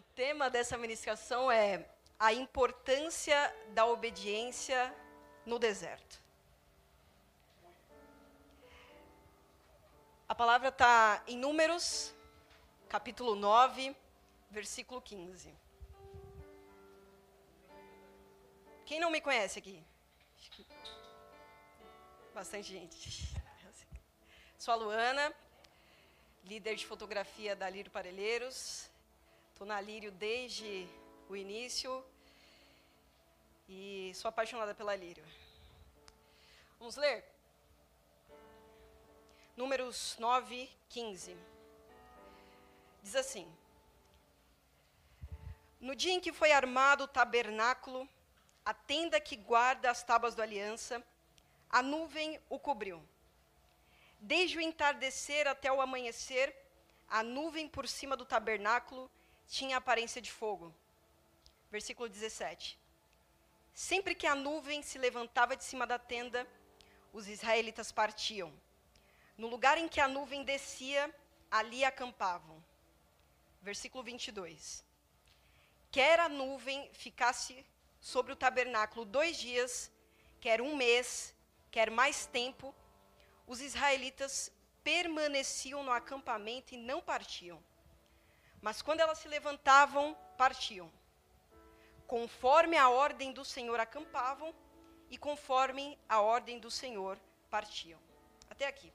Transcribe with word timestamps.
O 0.00 0.02
tema 0.14 0.48
dessa 0.48 0.78
ministração 0.78 1.52
é 1.52 1.86
a 2.18 2.32
importância 2.32 3.36
da 3.74 3.84
obediência 3.84 4.96
no 5.44 5.58
deserto. 5.58 6.18
A 10.26 10.34
palavra 10.34 10.70
está 10.70 11.22
em 11.26 11.36
Números, 11.36 12.14
capítulo 12.88 13.34
9, 13.34 13.94
versículo 14.50 15.02
15. 15.02 15.54
Quem 18.86 18.98
não 18.98 19.10
me 19.10 19.20
conhece 19.20 19.58
aqui? 19.58 19.84
Bastante 22.32 22.70
gente. 22.72 23.34
Sou 24.56 24.72
a 24.72 24.78
Luana, 24.78 25.30
líder 26.42 26.76
de 26.76 26.86
fotografia 26.86 27.54
da 27.54 27.68
Lírio 27.68 27.90
Parelheiros. 27.90 28.89
Estou 29.60 29.68
na 29.68 29.78
Lírio 29.78 30.10
desde 30.10 30.88
o 31.28 31.36
início 31.36 32.02
e 33.68 34.10
sou 34.14 34.30
apaixonada 34.30 34.74
pela 34.74 34.96
Lírio. 34.96 35.22
Vamos 36.78 36.96
ler? 36.96 37.22
Números 39.54 40.16
9, 40.18 40.66
15. 40.88 41.36
Diz 43.02 43.14
assim: 43.14 43.46
No 45.78 45.94
dia 45.94 46.14
em 46.14 46.20
que 46.20 46.32
foi 46.32 46.52
armado 46.52 47.04
o 47.04 47.08
tabernáculo, 47.08 48.08
a 48.64 48.72
tenda 48.72 49.20
que 49.20 49.36
guarda 49.36 49.90
as 49.90 50.02
tábuas 50.02 50.34
da 50.34 50.42
aliança, 50.42 51.04
a 51.68 51.82
nuvem 51.82 52.40
o 52.48 52.58
cobriu. 52.58 53.06
Desde 54.18 54.56
o 54.56 54.62
entardecer 54.62 55.46
até 55.46 55.70
o 55.70 55.82
amanhecer, 55.82 56.56
a 57.06 57.22
nuvem 57.22 57.68
por 57.68 57.86
cima 57.86 58.16
do 58.16 58.24
tabernáculo 58.24 59.10
tinha 59.50 59.76
aparência 59.76 60.22
de 60.22 60.30
fogo. 60.30 60.72
Versículo 61.70 62.08
17. 62.08 62.78
Sempre 63.74 64.14
que 64.14 64.26
a 64.26 64.34
nuvem 64.34 64.80
se 64.82 64.96
levantava 64.96 65.56
de 65.56 65.64
cima 65.64 65.86
da 65.86 65.98
tenda, 65.98 66.46
os 67.12 67.26
israelitas 67.26 67.90
partiam. 67.90 68.52
No 69.36 69.48
lugar 69.48 69.76
em 69.76 69.88
que 69.88 70.00
a 70.00 70.06
nuvem 70.06 70.44
descia, 70.44 71.12
ali 71.50 71.84
acampavam. 71.84 72.62
Versículo 73.60 74.04
22. 74.04 74.84
Quer 75.90 76.20
a 76.20 76.28
nuvem 76.28 76.88
ficasse 76.92 77.66
sobre 78.00 78.32
o 78.32 78.36
tabernáculo 78.36 79.04
dois 79.04 79.36
dias, 79.36 79.90
quer 80.40 80.62
um 80.62 80.76
mês, 80.76 81.34
quer 81.70 81.90
mais 81.90 82.24
tempo, 82.26 82.72
os 83.46 83.60
israelitas 83.60 84.52
permaneciam 84.84 85.82
no 85.82 85.90
acampamento 85.90 86.72
e 86.74 86.78
não 86.78 87.00
partiam. 87.02 87.60
Mas 88.60 88.82
quando 88.82 89.00
elas 89.00 89.18
se 89.18 89.28
levantavam, 89.28 90.16
partiam. 90.36 90.90
Conforme 92.06 92.76
a 92.76 92.88
ordem 92.90 93.32
do 93.32 93.44
Senhor 93.44 93.80
acampavam 93.80 94.54
e 95.08 95.16
conforme 95.16 95.98
a 96.08 96.20
ordem 96.20 96.58
do 96.58 96.70
Senhor 96.70 97.18
partiam. 97.48 98.00
Até 98.50 98.66
aqui. 98.66 98.92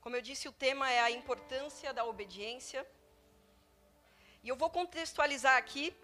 Como 0.00 0.14
eu 0.14 0.22
disse, 0.22 0.48
o 0.48 0.52
tema 0.52 0.90
é 0.90 1.00
a 1.00 1.10
importância 1.10 1.92
da 1.92 2.04
obediência. 2.04 2.86
E 4.42 4.48
eu 4.48 4.56
vou 4.56 4.70
contextualizar 4.70 5.56
aqui, 5.56 5.94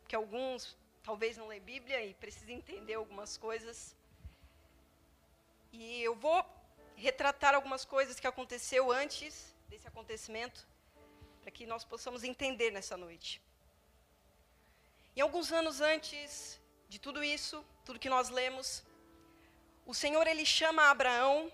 porque 0.00 0.16
alguns 0.16 0.76
talvez 1.02 1.36
não 1.36 1.48
lêem 1.48 1.60
Bíblia 1.60 2.02
e 2.04 2.14
precisem 2.14 2.56
entender 2.56 2.94
algumas 2.94 3.36
coisas. 3.36 3.96
E 5.72 6.02
eu 6.02 6.14
vou 6.14 6.44
retratar 6.94 7.54
algumas 7.54 7.84
coisas 7.84 8.18
que 8.20 8.26
aconteceu 8.26 8.90
antes 8.90 9.54
desse 9.68 9.86
acontecimento 9.86 10.66
para 11.48 11.56
que 11.58 11.66
nós 11.66 11.82
possamos 11.82 12.24
entender 12.24 12.70
nessa 12.70 12.94
noite. 12.94 13.40
E 15.16 15.20
alguns 15.22 15.50
anos 15.50 15.80
antes 15.80 16.60
de 16.90 16.98
tudo 16.98 17.24
isso, 17.24 17.64
tudo 17.86 17.98
que 17.98 18.10
nós 18.10 18.28
lemos, 18.28 18.84
o 19.86 19.94
Senhor 19.94 20.26
ele 20.26 20.44
chama 20.44 20.90
Abraão 20.90 21.50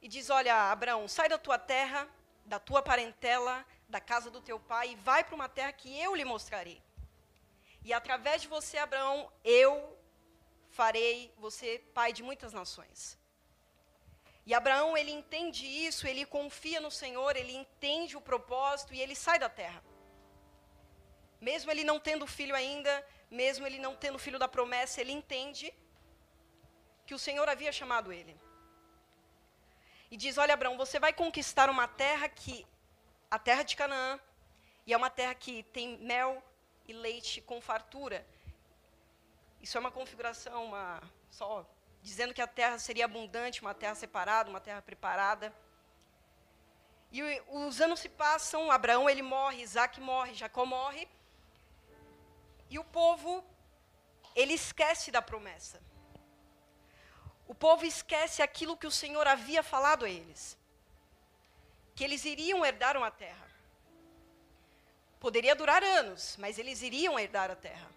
e 0.00 0.08
diz: 0.08 0.30
Olha, 0.30 0.72
Abraão, 0.72 1.06
sai 1.06 1.28
da 1.28 1.36
tua 1.36 1.58
terra, 1.58 2.08
da 2.46 2.58
tua 2.58 2.80
parentela, 2.80 3.66
da 3.86 4.00
casa 4.00 4.30
do 4.30 4.40
teu 4.40 4.58
pai 4.58 4.92
e 4.92 4.96
vai 4.96 5.22
para 5.22 5.34
uma 5.34 5.48
terra 5.48 5.72
que 5.72 5.94
eu 6.00 6.14
lhe 6.14 6.24
mostrarei. 6.24 6.80
E 7.84 7.92
através 7.92 8.40
de 8.40 8.48
você, 8.48 8.78
Abraão, 8.78 9.30
eu 9.44 9.94
farei 10.70 11.34
você 11.36 11.84
pai 11.92 12.14
de 12.14 12.22
muitas 12.22 12.54
nações. 12.54 13.18
E 14.44 14.52
Abraão, 14.54 14.96
ele 14.96 15.12
entende 15.12 15.64
isso, 15.66 16.06
ele 16.06 16.26
confia 16.26 16.80
no 16.80 16.90
Senhor, 16.90 17.36
ele 17.36 17.54
entende 17.54 18.16
o 18.16 18.20
propósito 18.20 18.92
e 18.92 19.00
ele 19.00 19.14
sai 19.14 19.38
da 19.38 19.48
terra. 19.48 19.82
Mesmo 21.40 21.70
ele 21.70 21.84
não 21.84 21.98
tendo 22.00 22.26
filho 22.26 22.54
ainda, 22.54 23.06
mesmo 23.30 23.66
ele 23.66 23.78
não 23.78 23.94
tendo 23.94 24.18
filho 24.18 24.38
da 24.38 24.48
promessa, 24.48 25.00
ele 25.00 25.12
entende 25.12 25.72
que 27.06 27.14
o 27.14 27.18
Senhor 27.18 27.48
havia 27.48 27.72
chamado 27.72 28.12
ele. 28.12 28.36
E 30.10 30.16
diz: 30.16 30.38
Olha, 30.38 30.54
Abraão, 30.54 30.76
você 30.76 30.98
vai 30.98 31.12
conquistar 31.12 31.70
uma 31.70 31.86
terra 31.86 32.28
que, 32.28 32.66
a 33.30 33.38
terra 33.38 33.62
de 33.62 33.76
Canaã, 33.76 34.20
e 34.86 34.92
é 34.92 34.96
uma 34.96 35.10
terra 35.10 35.34
que 35.34 35.62
tem 35.64 35.96
mel 35.98 36.42
e 36.86 36.92
leite 36.92 37.40
com 37.40 37.60
fartura. 37.60 38.26
Isso 39.60 39.76
é 39.76 39.80
uma 39.80 39.90
configuração, 39.92 40.64
uma, 40.66 41.00
só 41.30 41.64
dizendo 42.02 42.34
que 42.34 42.42
a 42.42 42.46
terra 42.46 42.78
seria 42.78 43.04
abundante, 43.04 43.62
uma 43.62 43.74
terra 43.74 43.94
separada, 43.94 44.50
uma 44.50 44.60
terra 44.60 44.82
preparada. 44.82 45.54
E 47.12 47.22
os 47.48 47.80
anos 47.80 48.00
se 48.00 48.08
passam, 48.08 48.70
Abraão 48.70 49.08
ele 49.08 49.22
morre, 49.22 49.62
Isaac 49.62 50.00
morre, 50.00 50.34
Jacó 50.34 50.64
morre. 50.66 51.08
E 52.68 52.78
o 52.78 52.84
povo, 52.84 53.44
ele 54.34 54.54
esquece 54.54 55.10
da 55.10 55.22
promessa. 55.22 55.80
O 57.46 57.54
povo 57.54 57.84
esquece 57.84 58.40
aquilo 58.42 58.78
que 58.78 58.86
o 58.86 58.90
Senhor 58.90 59.26
havia 59.28 59.62
falado 59.62 60.06
a 60.06 60.08
eles. 60.08 60.58
Que 61.94 62.02
eles 62.02 62.24
iriam 62.24 62.64
herdar 62.64 62.96
uma 62.96 63.10
terra. 63.10 63.46
Poderia 65.20 65.54
durar 65.54 65.84
anos, 65.84 66.36
mas 66.38 66.58
eles 66.58 66.80
iriam 66.80 67.18
herdar 67.18 67.50
a 67.50 67.54
terra. 67.54 67.91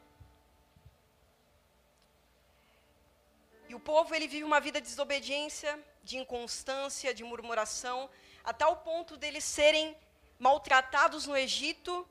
E 3.68 3.76
o 3.76 3.80
povo 3.80 4.14
ele 4.14 4.28
vive 4.28 4.44
uma 4.44 4.60
vida 4.60 4.80
de 4.80 4.88
desobediência, 4.88 5.80
de 6.04 6.18
inconstância, 6.18 7.14
de 7.14 7.24
murmuração, 7.24 8.10
a 8.44 8.54
tal 8.54 8.78
ponto 8.78 9.18
deles 9.18 9.44
serem 9.44 9.98
maltratados 10.38 11.26
no 11.26 11.36
Egito 11.36 12.08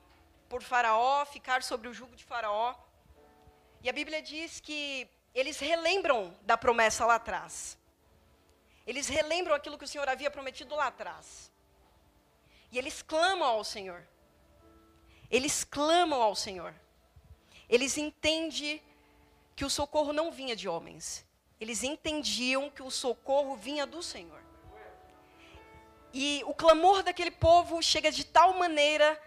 por 0.49 0.63
Faraó, 0.63 1.25
ficar 1.25 1.63
sobre 1.63 1.89
o 1.89 1.95
jugo 1.95 2.17
de 2.17 2.25
Faraó. 2.25 2.75
E 3.83 3.89
a 3.89 3.93
Bíblia 3.93 4.21
diz 4.21 4.61
que 4.61 5.09
eles 5.35 5.59
relembram 5.59 6.37
da 6.43 6.57
promessa 6.57 7.05
lá 7.05 7.17
atrás. 7.17 7.79
Eles 8.87 9.09
relembram 9.09 9.55
aquilo 9.55 9.79
que 9.79 9.85
o 9.85 9.89
Senhor 9.89 10.09
havia 10.09 10.31
prometido 10.31 10.75
lá 10.75 10.89
atrás. 10.89 11.51
E 12.71 12.79
eles 12.79 13.03
clamam 13.03 13.49
ao 13.49 13.65
Senhor. 13.65 14.07
Eles 15.31 15.65
clamam 15.65 16.21
ao 16.21 16.35
Senhor. 16.35 16.75
Eles 17.69 17.97
entendem 17.97 18.83
que 19.57 19.65
o 19.65 19.71
socorro 19.71 20.13
não 20.13 20.31
vinha 20.31 20.55
de 20.55 20.69
homens, 20.69 21.24
eles 21.61 21.83
entendiam 21.83 22.71
que 22.71 22.83
o 22.83 22.91
socorro 22.91 23.57
vinha 23.57 23.87
do 23.87 24.03
Senhor. 24.03 24.43
E 26.13 26.43
o 26.47 26.55
clamor 26.55 27.03
daquele 27.03 27.31
povo 27.31 27.83
chega 27.83 28.11
de 28.11 28.25
tal 28.25 28.55
maneira 28.55 29.21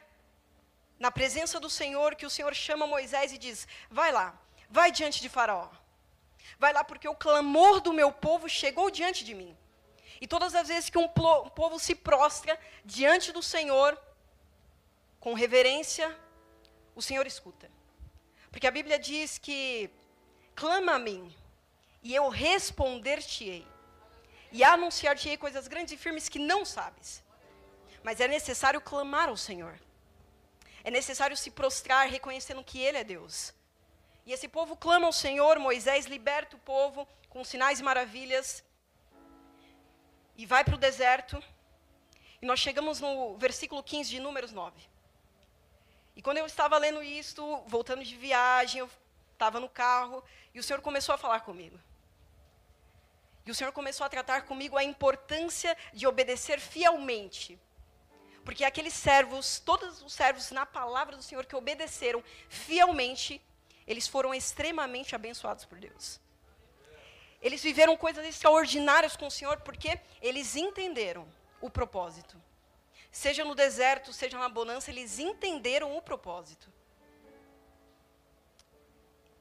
na 0.99 1.11
presença 1.11 1.59
do 1.59 1.69
Senhor 1.69 2.15
que 2.15 2.25
o 2.25 2.29
Senhor 2.29 2.53
chama 2.55 2.87
Moisés 2.87 3.31
e 3.31 3.37
diz: 3.37 3.67
Vai 3.89 4.11
lá, 4.11 4.39
vai 4.69 4.91
diante 4.91 5.21
de 5.21 5.29
Faraó. 5.29 5.69
Vai 6.57 6.73
lá, 6.73 6.83
porque 6.83 7.07
o 7.07 7.15
clamor 7.15 7.81
do 7.81 7.93
meu 7.93 8.11
povo 8.11 8.47
chegou 8.49 8.89
diante 8.89 9.23
de 9.23 9.33
mim. 9.33 9.55
E 10.19 10.27
todas 10.27 10.55
as 10.55 10.67
vezes 10.67 10.89
que 10.89 10.97
um, 10.97 11.05
um 11.05 11.49
povo 11.49 11.77
se 11.77 11.93
prostra 11.93 12.59
diante 12.83 13.31
do 13.31 13.43
Senhor, 13.43 13.99
com 15.19 15.33
reverência, 15.33 16.17
o 16.95 17.01
Senhor 17.01 17.27
escuta. 17.27 17.69
Porque 18.49 18.65
a 18.65 18.71
Bíblia 18.71 18.97
diz 18.97 19.37
que 19.37 19.89
clama 20.55 20.93
a 20.93 20.99
mim, 20.99 21.35
e 22.07 22.15
eu 22.15 22.29
responder-te-ei. 22.29 23.67
E 24.57 24.63
anunciar-te-ei 24.63 25.35
coisas 25.35 25.67
grandes 25.67 25.93
e 25.93 25.97
firmes 25.97 26.29
que 26.29 26.39
não 26.39 26.63
sabes. 26.63 27.21
Mas 28.01 28.21
é 28.21 28.29
necessário 28.29 28.79
clamar 28.79 29.27
ao 29.27 29.35
Senhor. 29.35 29.77
É 30.85 30.89
necessário 30.89 31.35
se 31.35 31.51
prostrar 31.51 32.07
reconhecendo 32.07 32.63
que 32.63 32.79
Ele 32.79 32.97
é 32.97 33.03
Deus. 33.03 33.53
E 34.25 34.31
esse 34.31 34.47
povo 34.47 34.77
clama 34.77 35.05
ao 35.05 35.11
Senhor, 35.11 35.59
Moisés 35.59 36.05
liberta 36.05 36.55
o 36.55 36.59
povo 36.59 37.05
com 37.27 37.43
sinais 37.43 37.81
e 37.81 37.83
maravilhas. 37.83 38.63
E 40.37 40.45
vai 40.45 40.63
para 40.63 40.75
o 40.75 40.83
deserto. 40.87 41.43
E 42.41 42.45
nós 42.45 42.61
chegamos 42.61 43.01
no 43.01 43.37
versículo 43.37 43.83
15 43.83 44.09
de 44.11 44.21
Números 44.21 44.53
9. 44.53 44.81
E 46.15 46.21
quando 46.21 46.37
eu 46.37 46.45
estava 46.45 46.77
lendo 46.77 47.03
isto, 47.03 47.43
voltando 47.67 48.01
de 48.01 48.15
viagem, 48.15 48.79
eu 48.79 48.89
estava 49.33 49.59
no 49.59 49.67
carro, 49.67 50.23
e 50.53 50.59
o 50.59 50.63
Senhor 50.63 50.81
começou 50.81 51.13
a 51.13 51.17
falar 51.17 51.41
comigo. 51.41 51.77
E 53.47 53.51
o 53.51 53.55
Senhor 53.55 53.71
começou 53.71 54.05
a 54.05 54.09
tratar 54.09 54.41
comigo 54.41 54.75
a 54.75 54.83
importância 54.83 55.75
de 55.93 56.05
obedecer 56.05 56.59
fielmente. 56.59 57.57
Porque 58.43 58.65
aqueles 58.65 58.93
servos, 58.93 59.57
todos 59.59 60.01
os 60.01 60.11
servos 60.11 60.51
na 60.51 60.65
palavra 60.65 61.15
do 61.15 61.23
Senhor 61.23 61.45
que 61.45 61.55
obedeceram 61.55 62.21
fielmente, 62.49 63.41
eles 63.87 64.05
foram 64.05 64.33
extremamente 64.33 65.15
abençoados 65.15 65.63
por 65.63 65.79
Deus. 65.79 66.19
Eles 67.41 67.63
viveram 67.63 67.95
coisas 67.95 68.25
extraordinárias 68.25 69.15
com 69.15 69.27
o 69.27 69.31
Senhor 69.31 69.61
porque 69.61 69.97
eles 70.21 70.57
entenderam 70.57 71.25
o 71.61 71.69
propósito. 71.69 72.35
Seja 73.09 73.45
no 73.45 73.55
deserto, 73.55 74.11
seja 74.11 74.37
na 74.37 74.49
bonança, 74.49 74.91
eles 74.91 75.19
entenderam 75.19 75.95
o 75.95 76.01
propósito. 76.01 76.69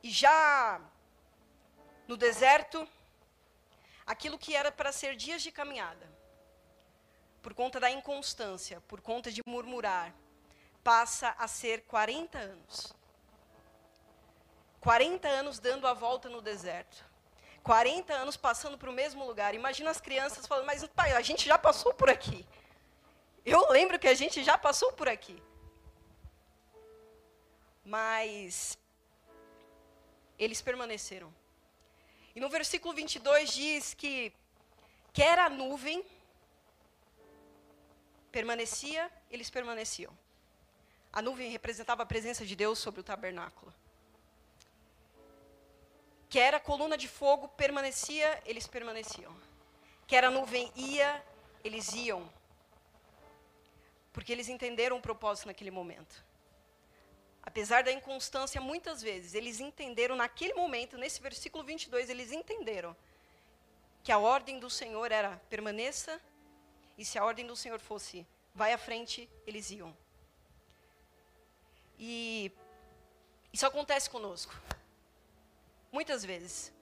E 0.01 0.11
já 0.13 0.81
no 2.07 2.17
deserto, 2.17 2.89
aquilo 4.07 4.39
que 4.39 4.55
era 4.55 4.71
para 4.71 4.93
ser 4.93 5.17
dias 5.17 5.43
de 5.43 5.51
caminhada, 5.51 6.09
por 7.43 7.53
conta 7.55 7.81
da 7.81 7.91
inconstância, 7.91 8.81
por 8.83 9.01
conta 9.01 9.31
de 9.31 9.43
murmurar, 9.47 10.15
passa 10.83 11.35
a 11.39 11.49
ser 11.49 11.83
40 11.83 12.39
anos. 12.39 12.95
40 14.81 15.27
anos 15.29 15.59
dando 15.59 15.87
a 15.87 15.93
volta 15.93 16.29
no 16.29 16.41
deserto. 16.41 17.05
40 17.65 18.15
anos 18.15 18.37
passando 18.37 18.79
para 18.79 18.89
o 18.89 18.93
mesmo 18.93 19.25
lugar. 19.25 19.53
Imagina 19.53 19.91
as 19.91 20.01
crianças 20.01 20.47
falando, 20.47 20.67
mas 20.67 20.87
pai, 20.87 21.11
a 21.13 21.21
gente 21.21 21.45
já 21.45 21.59
passou 21.59 21.93
por 21.93 22.09
aqui. 22.09 22.47
Eu 23.45 23.69
lembro 23.71 23.99
que 23.99 24.07
a 24.07 24.15
gente 24.15 24.45
já 24.45 24.57
passou 24.57 24.93
por 24.93 25.09
aqui. 25.09 25.43
Mas 27.85 28.79
eles 30.39 30.63
permaneceram. 30.63 31.35
E 32.37 32.41
no 32.41 32.51
versículo 32.51 32.93
22 32.93 33.51
diz 33.51 33.95
que 33.95 34.31
quer 35.11 35.39
a 35.39 35.49
nuvem 35.49 36.05
permanecia, 38.31 39.11
eles 39.31 39.49
permaneciam. 39.49 40.13
A 41.11 41.23
nuvem 41.23 41.51
representava 41.51 42.03
a 42.03 42.07
presença 42.07 42.45
de 42.45 42.55
Deus 42.55 42.79
sobre 42.79 43.01
o 43.01 43.03
tabernáculo. 43.03 43.73
Quer 46.29 46.53
a 46.53 46.61
coluna 46.61 46.99
de 46.99 47.09
fogo 47.09 47.49
permanecia, 47.49 48.43
eles 48.45 48.67
permaneciam. 48.67 49.35
Quer 50.07 50.23
a 50.23 50.31
nuvem 50.31 50.71
ia, 50.77 51.25
eles 51.65 51.95
iam. 51.95 52.31
Porque 54.13 54.31
eles 54.31 54.51
entenderam 54.51 54.99
o 54.99 55.01
propósito 55.01 55.47
naquele 55.47 55.71
momento. 55.71 56.23
Apesar 57.47 57.85
da 57.85 57.93
inconstância, 57.93 58.61
muitas 58.61 59.01
vezes, 59.01 59.33
eles 59.33 59.61
entenderam 59.61 60.17
naquele 60.17 60.53
momento, 60.55 60.99
nesse 60.99 61.23
versículo 61.23 61.63
22, 61.63 62.11
eles 62.11 62.33
entenderam 62.33 62.95
que 64.03 64.11
a 64.11 64.19
ordem 64.19 64.59
do 64.59 64.69
Senhor 64.69 65.13
era 65.13 65.41
permaneça, 65.49 66.21
e 66.99 67.05
se 67.05 67.19
a 67.19 67.25
ordem 67.25 67.47
do 67.47 67.55
Senhor 67.55 67.79
fosse 67.79 68.27
vai 68.53 68.73
à 68.73 68.79
frente, 68.79 69.31
eles 69.47 69.71
iam. 69.71 69.97
E 71.99 72.51
isso 73.53 73.65
acontece 73.65 74.11
conosco. 74.11 74.55
Muitas 75.93 76.25
vezes. 76.25 76.73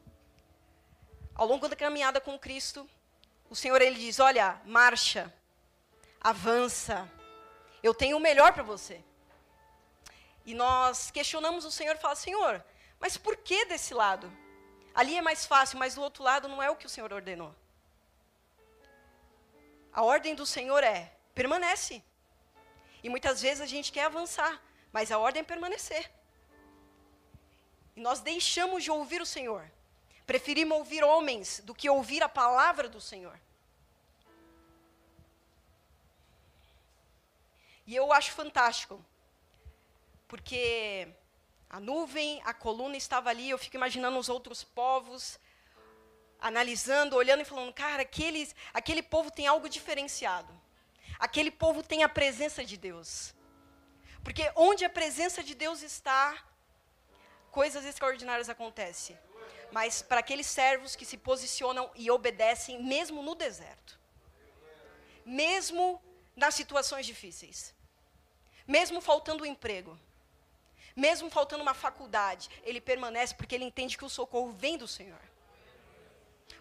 Ao 1.34 1.46
longo 1.46 1.68
da 1.68 1.76
caminhada 1.76 2.20
com 2.20 2.38
Cristo, 2.38 2.88
o 3.50 3.54
Senhor 3.54 3.80
ele 3.82 3.98
diz: 3.98 4.18
"Olha, 4.18 4.60
marcha, 4.64 5.32
avança. 6.20 7.08
Eu 7.82 7.92
tenho 7.92 8.16
o 8.16 8.20
melhor 8.20 8.52
para 8.54 8.62
você." 8.62 9.04
E 10.44 10.54
nós 10.54 11.10
questionamos 11.10 11.64
o 11.64 11.70
Senhor 11.70 11.96
e 11.96 11.98
falamos, 11.98 12.18
Senhor, 12.18 12.64
mas 13.00 13.16
por 13.16 13.36
que 13.36 13.64
desse 13.64 13.94
lado? 13.94 14.30
Ali 14.94 15.16
é 15.16 15.22
mais 15.22 15.46
fácil, 15.46 15.78
mas 15.78 15.94
do 15.94 16.02
outro 16.02 16.22
lado 16.22 16.48
não 16.48 16.62
é 16.62 16.70
o 16.70 16.76
que 16.76 16.86
o 16.86 16.88
Senhor 16.88 17.12
ordenou. 17.12 17.54
A 19.92 20.02
ordem 20.02 20.34
do 20.34 20.46
Senhor 20.46 20.82
é: 20.84 21.12
permanece. 21.34 22.02
E 23.02 23.08
muitas 23.08 23.42
vezes 23.42 23.60
a 23.60 23.66
gente 23.66 23.92
quer 23.92 24.04
avançar, 24.04 24.60
mas 24.92 25.10
a 25.10 25.18
ordem 25.18 25.40
é 25.40 25.44
permanecer. 25.44 26.10
E 27.96 28.00
nós 28.00 28.20
deixamos 28.20 28.82
de 28.82 28.90
ouvir 28.90 29.20
o 29.20 29.26
Senhor. 29.26 29.70
Preferimos 30.26 30.78
ouvir 30.78 31.04
homens 31.04 31.60
do 31.64 31.74
que 31.74 31.88
ouvir 31.88 32.22
a 32.22 32.28
palavra 32.28 32.88
do 32.88 33.00
Senhor. 33.00 33.38
E 37.86 37.94
eu 37.94 38.12
acho 38.12 38.32
fantástico 38.32 39.04
porque 40.34 41.06
a 41.70 41.78
nuvem, 41.78 42.42
a 42.44 42.52
coluna 42.52 42.96
estava 42.96 43.30
ali, 43.30 43.50
eu 43.50 43.56
fico 43.56 43.76
imaginando 43.76 44.18
os 44.18 44.28
outros 44.28 44.64
povos, 44.64 45.38
analisando, 46.40 47.14
olhando 47.14 47.42
e 47.42 47.44
falando, 47.44 47.72
cara, 47.72 48.02
aqueles, 48.02 48.52
aquele 48.72 49.00
povo 49.00 49.30
tem 49.30 49.46
algo 49.46 49.68
diferenciado. 49.68 50.52
Aquele 51.20 51.52
povo 51.52 51.84
tem 51.84 52.02
a 52.02 52.08
presença 52.08 52.64
de 52.64 52.76
Deus. 52.76 53.32
Porque 54.24 54.50
onde 54.56 54.84
a 54.84 54.90
presença 54.90 55.40
de 55.40 55.54
Deus 55.54 55.82
está, 55.82 56.36
coisas 57.52 57.84
extraordinárias 57.84 58.48
acontecem. 58.48 59.16
Mas 59.70 60.02
para 60.02 60.18
aqueles 60.18 60.48
servos 60.48 60.96
que 60.96 61.04
se 61.04 61.16
posicionam 61.16 61.88
e 61.94 62.10
obedecem, 62.10 62.82
mesmo 62.82 63.22
no 63.22 63.36
deserto, 63.36 64.00
mesmo 65.24 66.02
nas 66.34 66.56
situações 66.56 67.06
difíceis, 67.06 67.72
mesmo 68.66 69.00
faltando 69.00 69.46
emprego, 69.46 69.96
mesmo 70.94 71.28
faltando 71.28 71.62
uma 71.62 71.74
faculdade, 71.74 72.48
ele 72.62 72.80
permanece 72.80 73.34
porque 73.34 73.54
ele 73.54 73.64
entende 73.64 73.98
que 73.98 74.04
o 74.04 74.08
socorro 74.08 74.52
vem 74.52 74.76
do 74.76 74.86
Senhor. 74.86 75.20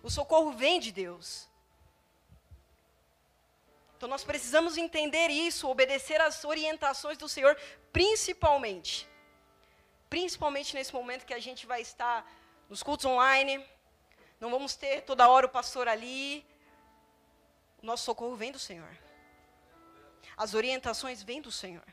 O 0.01 0.09
socorro 0.09 0.51
vem 0.51 0.80
de 0.80 0.91
Deus. 0.91 1.47
Então 3.95 4.09
nós 4.09 4.24
precisamos 4.24 4.75
entender 4.75 5.30
isso, 5.30 5.69
obedecer 5.69 6.19
às 6.19 6.44
orientações 6.44 7.18
do 7.18 7.30
Senhor, 7.30 7.56
principalmente. 7.91 9.07
Principalmente 10.09 10.75
nesse 10.75 10.94
momento 10.94 11.25
que 11.25 11.33
a 11.33 11.39
gente 11.39 11.65
vai 11.65 11.81
estar 11.81 12.29
nos 12.69 12.83
cultos 12.83 13.06
online, 13.06 13.65
não 14.39 14.51
vamos 14.51 14.75
ter 14.75 15.01
toda 15.01 15.29
hora 15.29 15.45
o 15.45 15.50
pastor 15.50 15.88
ali. 15.88 16.45
O 17.81 17.86
nosso 17.86 18.03
socorro 18.03 18.36
vem 18.36 18.51
do 18.51 18.59
Senhor. 18.59 18.89
As 20.36 20.53
orientações 20.53 21.24
vêm 21.24 21.41
do 21.41 21.51
Senhor. 21.51 21.86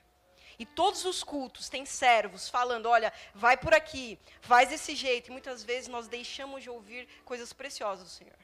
E 0.60 0.66
todos 0.66 1.06
os 1.06 1.24
cultos 1.24 1.70
têm 1.70 1.86
servos 1.86 2.46
falando: 2.46 2.84
olha, 2.84 3.10
vai 3.34 3.56
por 3.56 3.72
aqui, 3.72 4.18
faz 4.42 4.68
desse 4.68 4.94
jeito. 4.94 5.28
E 5.28 5.32
muitas 5.32 5.64
vezes 5.64 5.88
nós 5.88 6.06
deixamos 6.06 6.62
de 6.62 6.68
ouvir 6.68 7.08
coisas 7.24 7.50
preciosas 7.50 8.04
do 8.04 8.10
Senhor. 8.10 8.36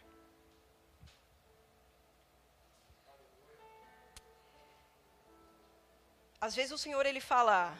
Às 6.40 6.54
vezes 6.56 6.72
o 6.72 6.78
Senhor 6.78 7.04
ele 7.04 7.20
fala: 7.20 7.76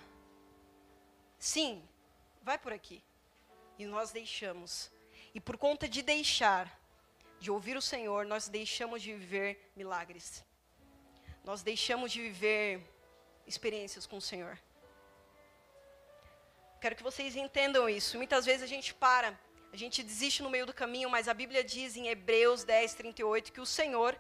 sim, 1.39 1.83
vai 2.43 2.59
por 2.59 2.75
aqui. 2.75 3.03
E 3.79 3.87
nós 3.87 4.11
deixamos. 4.11 4.91
E 5.35 5.41
por 5.41 5.57
conta 5.57 5.89
de 5.89 6.03
deixar, 6.03 6.79
de 7.41 7.51
ouvir 7.51 7.75
o 7.79 7.81
Senhor, 7.81 8.27
nós 8.27 8.49
deixamos 8.49 9.01
de 9.01 9.15
viver 9.15 9.73
milagres. 9.75 10.45
Nós 11.43 11.63
deixamos 11.63 12.13
de 12.13 12.21
viver 12.21 12.96
experiências 13.47 14.07
com 14.07 14.17
o 14.17 14.21
Senhor. 14.21 14.59
Quero 16.81 16.97
que 16.97 17.03
vocês 17.03 17.37
entendam 17.37 17.89
isso. 17.89 18.17
Muitas 18.17 18.45
vezes 18.45 18.63
a 18.63 18.67
gente 18.67 18.93
para, 18.95 19.39
a 19.73 19.77
gente 19.77 20.03
desiste 20.03 20.43
no 20.43 20.51
meio 20.51 20.67
do 20.67 20.75
caminho, 20.75 21.09
mas 21.09 21.29
a 21.29 21.35
Bíblia 21.35 21.65
diz 21.65 21.97
em 21.97 22.09
Hebreus 22.09 22.65
10, 22.65 22.95
38 22.95 23.53
que 23.53 23.61
o 23.61 23.67
Senhor 23.67 24.19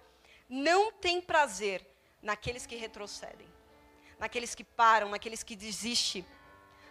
não 0.48 0.92
tem 0.92 1.20
prazer 1.20 1.86
naqueles 2.22 2.66
que 2.66 2.76
retrocedem, 2.76 3.46
naqueles 4.18 4.54
que 4.54 4.64
param, 4.64 5.10
naqueles 5.10 5.42
que 5.42 5.54
desistem, 5.54 6.26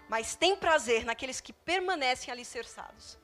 mas 0.08 0.36
tem 0.36 0.56
prazer 0.56 1.04
naqueles 1.04 1.42
que 1.42 1.52
permanecem 1.52 2.32
alicerçados. 2.32 3.18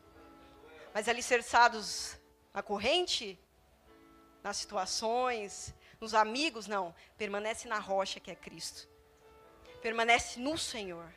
Mas 0.94 1.08
alicerçados 1.08 2.18
na 2.53 2.62
corrente, 2.62 3.39
nas 4.44 4.58
situações, 4.58 5.74
nos 6.01 6.13
amigos, 6.13 6.65
não. 6.68 6.94
Permanece 7.18 7.68
na 7.68 7.77
rocha 7.77 8.20
que 8.20 8.32
é 8.32 8.36
Cristo 8.36 8.90
permanece 9.82 10.40
no 10.40 10.58
Senhor. 10.58 11.12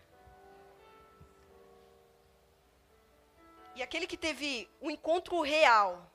E 3.75 3.83
aquele 3.83 4.07
que 4.07 4.17
teve 4.17 4.69
um 4.81 4.91
encontro 4.91 5.41
real, 5.41 6.11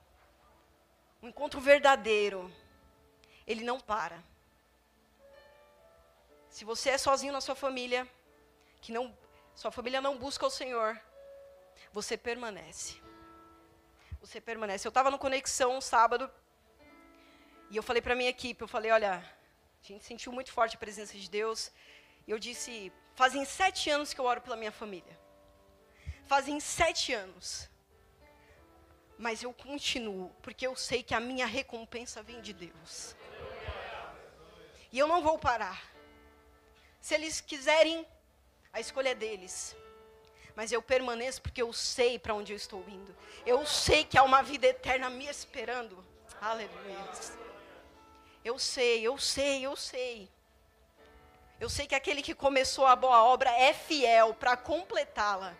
um 1.21 1.27
encontro 1.27 1.59
verdadeiro, 1.59 2.51
ele 3.45 3.63
não 3.63 3.79
para. 3.79 4.23
Se 6.49 6.65
você 6.65 6.91
é 6.91 6.97
sozinho 6.97 7.33
na 7.33 7.41
sua 7.41 7.55
família, 7.55 8.07
que 8.81 8.91
não, 8.91 9.15
sua 9.53 9.71
família 9.71 10.01
não 10.01 10.17
busca 10.17 10.45
o 10.45 10.49
Senhor, 10.49 10.99
você 11.91 12.17
permanece. 12.17 13.01
Você 14.21 14.41
permanece. 14.41 14.87
Eu 14.87 14.89
estava 14.89 15.11
no 15.11 15.19
Conexão 15.19 15.77
um 15.77 15.81
sábado, 15.81 16.31
e 17.69 17.77
eu 17.77 17.83
falei 17.83 18.01
para 18.01 18.15
minha 18.15 18.29
equipe, 18.29 18.63
eu 18.63 18.67
falei, 18.67 18.91
olha, 18.91 19.23
a 19.83 19.87
gente 19.87 20.03
sentiu 20.03 20.31
muito 20.31 20.51
forte 20.51 20.75
a 20.75 20.79
presença 20.79 21.17
de 21.17 21.29
Deus, 21.29 21.71
eu 22.27 22.39
disse: 22.39 22.91
fazem 23.15 23.43
sete 23.45 23.89
anos 23.89 24.13
que 24.13 24.19
eu 24.19 24.25
oro 24.25 24.41
pela 24.41 24.55
minha 24.55 24.71
família. 24.71 25.17
Fazem 26.25 26.59
sete 26.59 27.13
anos. 27.13 27.69
Mas 29.17 29.43
eu 29.43 29.53
continuo, 29.53 30.29
porque 30.41 30.65
eu 30.65 30.75
sei 30.75 31.03
que 31.03 31.13
a 31.13 31.19
minha 31.19 31.45
recompensa 31.45 32.23
vem 32.23 32.39
de 32.41 32.53
Deus. 32.53 33.15
E 34.91 34.97
eu 34.97 35.07
não 35.07 35.21
vou 35.21 35.37
parar. 35.37 35.91
Se 37.01 37.15
eles 37.15 37.41
quiserem, 37.41 38.05
a 38.71 38.79
escolha 38.79 39.09
é 39.09 39.15
deles. 39.15 39.75
Mas 40.55 40.71
eu 40.71 40.81
permaneço 40.81 41.41
porque 41.41 41.61
eu 41.61 41.71
sei 41.71 42.19
para 42.19 42.33
onde 42.33 42.53
eu 42.53 42.57
estou 42.57 42.83
indo. 42.87 43.15
Eu 43.45 43.65
sei 43.65 44.03
que 44.03 44.17
há 44.17 44.23
uma 44.23 44.41
vida 44.41 44.67
eterna 44.67 45.09
me 45.09 45.25
esperando. 45.25 46.03
Aleluia. 46.41 46.97
Eu 48.43 48.57
sei, 48.57 49.01
eu 49.01 49.17
sei, 49.17 49.65
eu 49.65 49.75
sei. 49.75 50.29
Eu 51.59 51.69
sei 51.69 51.85
que 51.85 51.95
aquele 51.95 52.21
que 52.21 52.33
começou 52.33 52.85
a 52.85 52.95
boa 52.95 53.23
obra 53.23 53.51
é 53.51 53.73
fiel 53.73 54.33
para 54.33 54.55
completá-la. 54.55 55.55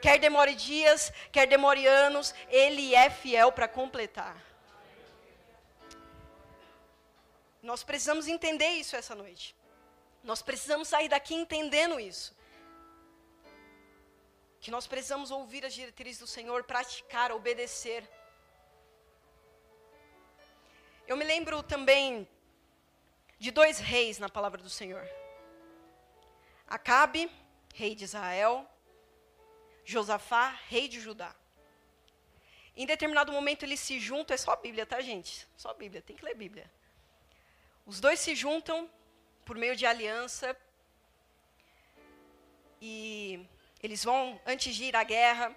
Quer 0.00 0.18
demore 0.18 0.54
dias, 0.54 1.12
quer 1.30 1.46
demore 1.46 1.86
anos, 1.86 2.34
ele 2.48 2.94
é 2.94 3.10
fiel 3.10 3.52
para 3.52 3.68
completar. 3.68 4.36
Nós 7.62 7.82
precisamos 7.82 8.26
entender 8.28 8.68
isso 8.68 8.96
essa 8.96 9.14
noite. 9.14 9.54
Nós 10.22 10.40
precisamos 10.40 10.88
sair 10.88 11.08
daqui 11.08 11.34
entendendo 11.34 12.00
isso. 12.00 12.34
Que 14.60 14.70
nós 14.70 14.86
precisamos 14.86 15.30
ouvir 15.30 15.66
as 15.66 15.74
diretrizes 15.74 16.20
do 16.20 16.26
Senhor, 16.26 16.64
praticar, 16.64 17.30
obedecer. 17.30 18.08
Eu 21.06 21.16
me 21.16 21.24
lembro 21.24 21.62
também 21.62 22.26
de 23.38 23.50
dois 23.50 23.78
reis 23.78 24.18
na 24.18 24.28
palavra 24.28 24.62
do 24.62 24.70
Senhor: 24.70 25.06
Acabe, 26.66 27.30
rei 27.74 27.94
de 27.94 28.04
Israel, 28.04 28.68
Josafá, 29.84 30.58
rei 30.68 30.88
de 30.88 31.00
Judá. 31.00 31.34
Em 32.76 32.86
determinado 32.86 33.30
momento 33.32 33.62
eles 33.62 33.80
se 33.80 34.00
juntam, 34.00 34.34
é 34.34 34.38
só 34.38 34.52
a 34.52 34.56
Bíblia, 34.56 34.84
tá, 34.84 35.00
gente? 35.00 35.46
Só 35.56 35.70
a 35.70 35.74
Bíblia, 35.74 36.02
tem 36.02 36.16
que 36.16 36.24
ler 36.24 36.34
Bíblia. 36.34 36.70
Os 37.86 38.00
dois 38.00 38.18
se 38.18 38.34
juntam 38.34 38.90
por 39.44 39.56
meio 39.56 39.76
de 39.76 39.86
aliança 39.86 40.56
e 42.80 43.46
eles 43.82 44.02
vão, 44.02 44.40
antes 44.46 44.74
de 44.74 44.84
ir 44.84 44.96
à 44.96 45.04
guerra, 45.04 45.54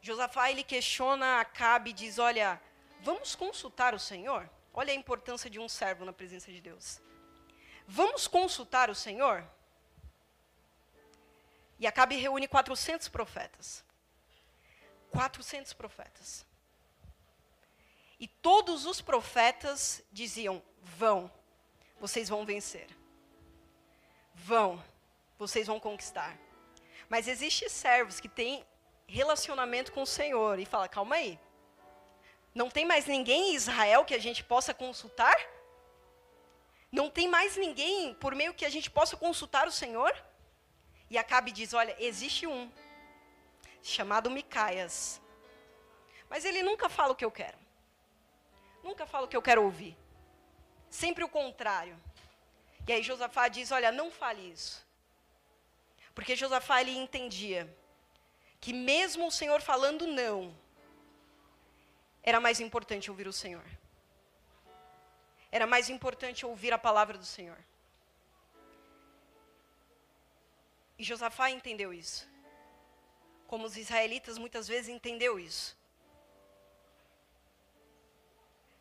Josafá 0.00 0.50
ele 0.50 0.64
questiona 0.64 1.40
Acabe 1.40 1.90
e 1.90 1.92
diz: 1.92 2.18
Olha, 2.18 2.60
vamos 3.00 3.34
consultar 3.34 3.94
o 3.94 3.98
Senhor? 3.98 4.48
Olha 4.72 4.92
a 4.92 4.96
importância 4.96 5.50
de 5.50 5.58
um 5.58 5.68
servo 5.68 6.04
na 6.04 6.12
presença 6.12 6.50
de 6.50 6.60
Deus. 6.60 7.00
Vamos 7.86 8.26
consultar 8.26 8.88
o 8.88 8.94
Senhor? 8.94 9.46
E 11.78 11.86
Acabe 11.86 12.16
reúne 12.16 12.48
400 12.48 13.08
profetas. 13.08 13.84
400 15.10 15.72
profetas. 15.74 16.46
E 18.18 18.26
todos 18.26 18.86
os 18.86 19.00
profetas 19.00 20.02
diziam: 20.10 20.62
vão, 20.80 21.30
vocês 22.00 22.28
vão 22.28 22.46
vencer. 22.46 22.88
Vão, 24.34 24.82
vocês 25.38 25.66
vão 25.66 25.78
conquistar. 25.78 26.38
Mas 27.08 27.28
existem 27.28 27.68
servos 27.68 28.20
que 28.20 28.28
têm 28.28 28.64
relacionamento 29.06 29.92
com 29.92 30.02
o 30.02 30.06
Senhor 30.06 30.58
e 30.58 30.64
fala: 30.64 30.88
calma 30.88 31.16
aí. 31.16 31.38
Não 32.54 32.68
tem 32.70 32.84
mais 32.84 33.06
ninguém 33.06 33.50
em 33.50 33.54
Israel 33.54 34.04
que 34.04 34.14
a 34.14 34.18
gente 34.18 34.44
possa 34.44 34.74
consultar? 34.74 35.36
Não 36.90 37.08
tem 37.08 37.26
mais 37.26 37.56
ninguém 37.56 38.14
por 38.14 38.34
meio 38.34 38.52
que 38.52 38.66
a 38.66 38.68
gente 38.68 38.90
possa 38.90 39.16
consultar 39.16 39.66
o 39.66 39.72
Senhor? 39.72 40.14
E 41.08 41.16
Acabe 41.16 41.50
diz: 41.50 41.72
Olha, 41.72 41.96
existe 41.98 42.46
um, 42.46 42.70
chamado 43.82 44.30
Micaias. 44.30 45.20
Mas 46.28 46.44
ele 46.44 46.62
nunca 46.62 46.88
fala 46.88 47.12
o 47.12 47.16
que 47.16 47.24
eu 47.24 47.30
quero. 47.30 47.58
Nunca 48.82 49.06
fala 49.06 49.26
o 49.26 49.28
que 49.28 49.36
eu 49.36 49.42
quero 49.42 49.62
ouvir. 49.62 49.96
Sempre 50.90 51.24
o 51.24 51.28
contrário. 51.28 51.98
E 52.86 52.92
aí 52.92 53.02
Josafá 53.02 53.48
diz: 53.48 53.70
Olha, 53.70 53.90
não 53.90 54.10
fale 54.10 54.50
isso. 54.50 54.86
Porque 56.14 56.36
Josafá 56.36 56.80
ele 56.82 56.96
entendia 56.96 57.74
que 58.60 58.72
mesmo 58.72 59.26
o 59.26 59.30
Senhor 59.32 59.60
falando 59.60 60.06
não, 60.06 60.54
era 62.22 62.38
mais 62.40 62.60
importante 62.60 63.10
ouvir 63.10 63.26
o 63.26 63.32
Senhor. 63.32 63.64
Era 65.50 65.66
mais 65.66 65.90
importante 65.90 66.46
ouvir 66.46 66.72
a 66.72 66.78
palavra 66.78 67.18
do 67.18 67.24
Senhor. 67.24 67.58
E 70.98 71.04
Josafá 71.04 71.50
entendeu 71.50 71.92
isso. 71.92 72.28
Como 73.46 73.66
os 73.66 73.76
israelitas 73.76 74.38
muitas 74.38 74.68
vezes 74.68 74.88
entendeu 74.88 75.38
isso. 75.38 75.76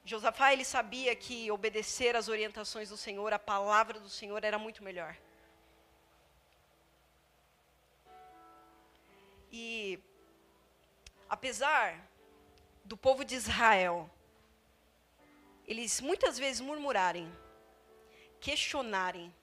Josafá 0.06 0.54
ele 0.54 0.64
sabia 0.64 1.16
que 1.16 1.52
obedecer 1.52 2.16
às 2.16 2.28
orientações 2.28 2.90
do 2.90 2.98
Senhor, 2.98 3.34
a 3.34 3.40
palavra 3.40 4.00
do 4.00 4.10
Senhor 4.10 4.44
era 4.44 4.58
muito 4.58 4.84
melhor. 4.84 5.16
E 9.52 10.00
apesar 11.30 12.11
do 12.92 12.98
povo 12.98 13.24
de 13.24 13.36
Israel 13.36 14.10
eles 15.66 16.02
muitas 16.02 16.38
vezes 16.38 16.60
murmurarem, 16.60 17.32
questionarem, 18.40 19.34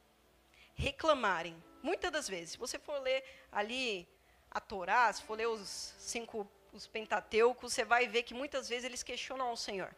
reclamarem, 0.74 1.56
Muitas 1.82 2.10
das 2.10 2.28
vezes. 2.28 2.50
Se 2.50 2.58
você 2.58 2.78
for 2.78 3.00
ler 3.00 3.24
ali 3.52 4.06
a 4.50 4.60
Torá, 4.60 5.12
se 5.12 5.22
for 5.22 5.38
ler 5.38 5.46
os 5.46 5.94
cinco, 5.98 6.46
os 6.72 6.86
Pentateucos, 6.86 7.72
você 7.72 7.84
vai 7.84 8.08
ver 8.08 8.24
que 8.24 8.34
muitas 8.34 8.68
vezes 8.68 8.84
eles 8.84 9.02
questionam 9.02 9.46
ao 9.46 9.56
Senhor. 9.56 9.94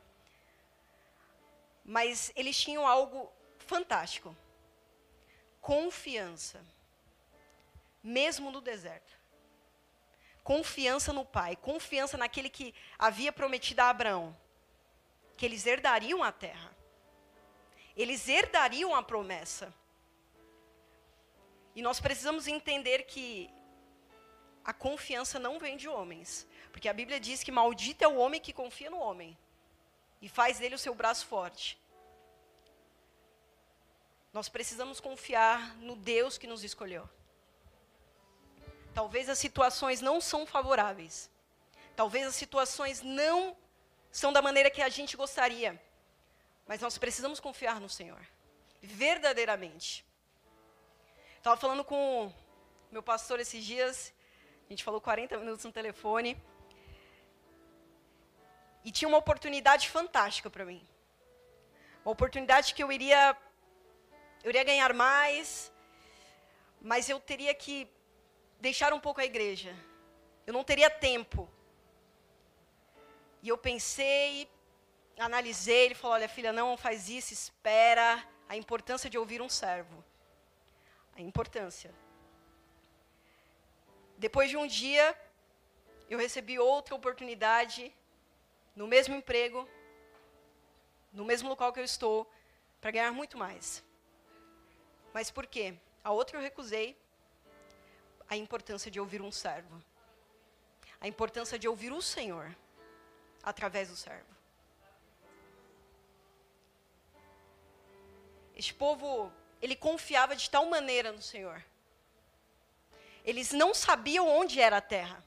Mas 1.85 2.31
eles 2.37 2.57
tinham 2.57 2.87
algo 2.87 3.33
fantástico. 3.59 4.37
Confiança. 5.61 6.63
Mesmo 8.03 8.51
no 8.51 8.61
deserto. 8.61 9.20
Confiança 10.43 11.13
no 11.13 11.25
Pai, 11.25 11.57
confiança 11.57 12.17
naquele 12.17 12.49
que 12.49 12.75
havia 12.99 13.33
prometido 13.33 13.81
a 13.81 13.91
Abraão 13.91 14.37
que 15.41 15.47
eles 15.47 15.65
herdariam 15.65 16.23
a 16.23 16.31
terra. 16.31 16.71
Eles 17.97 18.29
herdariam 18.29 18.95
a 18.95 19.03
promessa. 19.03 19.73
E 21.75 21.81
nós 21.81 21.99
precisamos 21.99 22.47
entender 22.47 23.05
que 23.05 23.49
a 24.63 24.75
confiança 24.75 25.39
não 25.39 25.59
vem 25.59 25.79
de 25.79 25.89
homens. 25.89 26.47
Porque 26.71 26.91
a 26.91 26.93
Bíblia 26.93 27.19
diz 27.19 27.43
que 27.43 27.51
maldito 27.51 28.05
é 28.05 28.09
o 28.09 28.17
homem 28.17 28.39
que 28.39 28.53
confia 28.53 28.91
no 28.91 28.99
homem 28.99 29.35
e 30.21 30.29
faz 30.29 30.59
dele 30.59 30.75
o 30.75 30.79
seu 30.79 30.95
braço 30.95 31.25
forte. 31.25 31.79
Nós 34.31 34.47
precisamos 34.47 35.01
confiar 35.01 35.75
no 35.77 35.97
Deus 35.97 36.37
que 36.37 36.47
nos 36.47 36.63
escolheu. 36.63 37.09
Talvez 38.95 39.29
as 39.29 39.39
situações 39.39 40.01
não 40.01 40.21
são 40.21 40.47
favoráveis. 40.47 41.31
Talvez 41.97 42.27
as 42.27 42.35
situações 42.35 43.03
não 43.03 43.57
são 44.11 44.33
da 44.33 44.43
maneira 44.43 44.71
que 44.71 44.83
a 44.83 44.89
gente 44.89 45.17
gostaria. 45.17 45.81
Mas 46.67 46.81
nós 46.81 46.99
precisamos 46.99 47.41
confiar 47.41 47.81
no 47.81 47.89
Senhor. 47.89 48.21
Verdadeiramente. 48.83 50.05
Estava 51.37 51.57
falando 51.57 51.85
com 51.85 52.33
meu 52.91 53.03
pastor 53.03 53.41
esses 53.41 53.65
dias, 53.65 54.13
a 54.67 54.73
gente 54.73 54.85
falou 54.85 55.01
40 55.01 55.39
minutos 55.39 55.65
no 55.65 55.73
telefone. 55.73 56.37
E 58.85 58.91
tinha 58.91 59.09
uma 59.09 59.19
oportunidade 59.19 59.89
fantástica 59.89 60.51
para 60.51 60.65
mim. 60.65 60.87
Uma 62.05 62.13
oportunidade 62.13 62.75
que 62.75 62.83
eu 62.83 62.91
iria 62.91 63.37
eu 64.43 64.49
iria 64.49 64.65
ganhar 64.65 64.95
mais, 64.95 65.71
mas 66.81 67.11
eu 67.11 67.21
teria 67.21 67.55
que 67.55 67.87
deixar 68.61 68.93
um 68.93 69.01
pouco 69.01 69.21
a 69.21 69.25
igreja. 69.25 69.75
Eu 70.47 70.53
não 70.53 70.65
teria 70.65 70.91
tempo. 70.91 71.49
E 73.43 73.49
eu 73.49 73.57
pensei, 73.57 74.49
analisei, 75.19 75.87
ele 75.87 75.95
falou: 75.95 76.15
"Olha, 76.15 76.29
filha, 76.29 76.53
não 76.53 76.77
faz 76.77 77.09
isso, 77.09 77.33
espera 77.33 78.23
a 78.49 78.57
importância 78.57 79.09
de 79.09 79.19
ouvir 79.19 79.41
um 79.41 79.49
servo 79.49 80.05
a 81.21 81.21
importância. 81.23 81.93
Depois 84.17 84.51
de 84.51 84.57
um 84.57 84.67
dia, 84.67 85.19
eu 86.09 86.19
recebi 86.19 86.59
outra 86.59 86.95
oportunidade 86.95 87.95
no 88.75 88.87
mesmo 88.87 89.15
emprego, 89.15 89.69
no 91.13 91.25
mesmo 91.25 91.49
local 91.49 91.73
que 91.73 91.81
eu 91.81 91.85
estou, 91.85 92.31
para 92.81 92.91
ganhar 92.91 93.13
muito 93.13 93.37
mais. 93.37 93.85
Mas 95.13 95.31
por 95.31 95.47
quê? 95.47 95.75
A 96.03 96.13
outra 96.13 96.39
eu 96.39 96.43
recusei 96.43 96.97
a 98.31 98.37
importância 98.37 98.89
de 98.89 99.01
ouvir 99.01 99.21
um 99.21 99.33
servo. 99.33 99.83
A 101.01 101.09
importância 101.09 101.59
de 101.59 101.67
ouvir 101.67 101.93
o 101.93 102.01
Senhor 102.01 102.57
através 103.43 103.89
do 103.89 103.97
servo. 103.97 104.31
Este 108.55 108.73
povo 108.73 109.33
ele 109.61 109.75
confiava 109.75 110.37
de 110.37 110.49
tal 110.49 110.67
maneira 110.67 111.11
no 111.11 111.21
Senhor. 111.21 111.61
Eles 113.25 113.51
não 113.51 113.75
sabiam 113.75 114.29
onde 114.29 114.61
era 114.61 114.77
a 114.77 114.81
terra. 114.81 115.25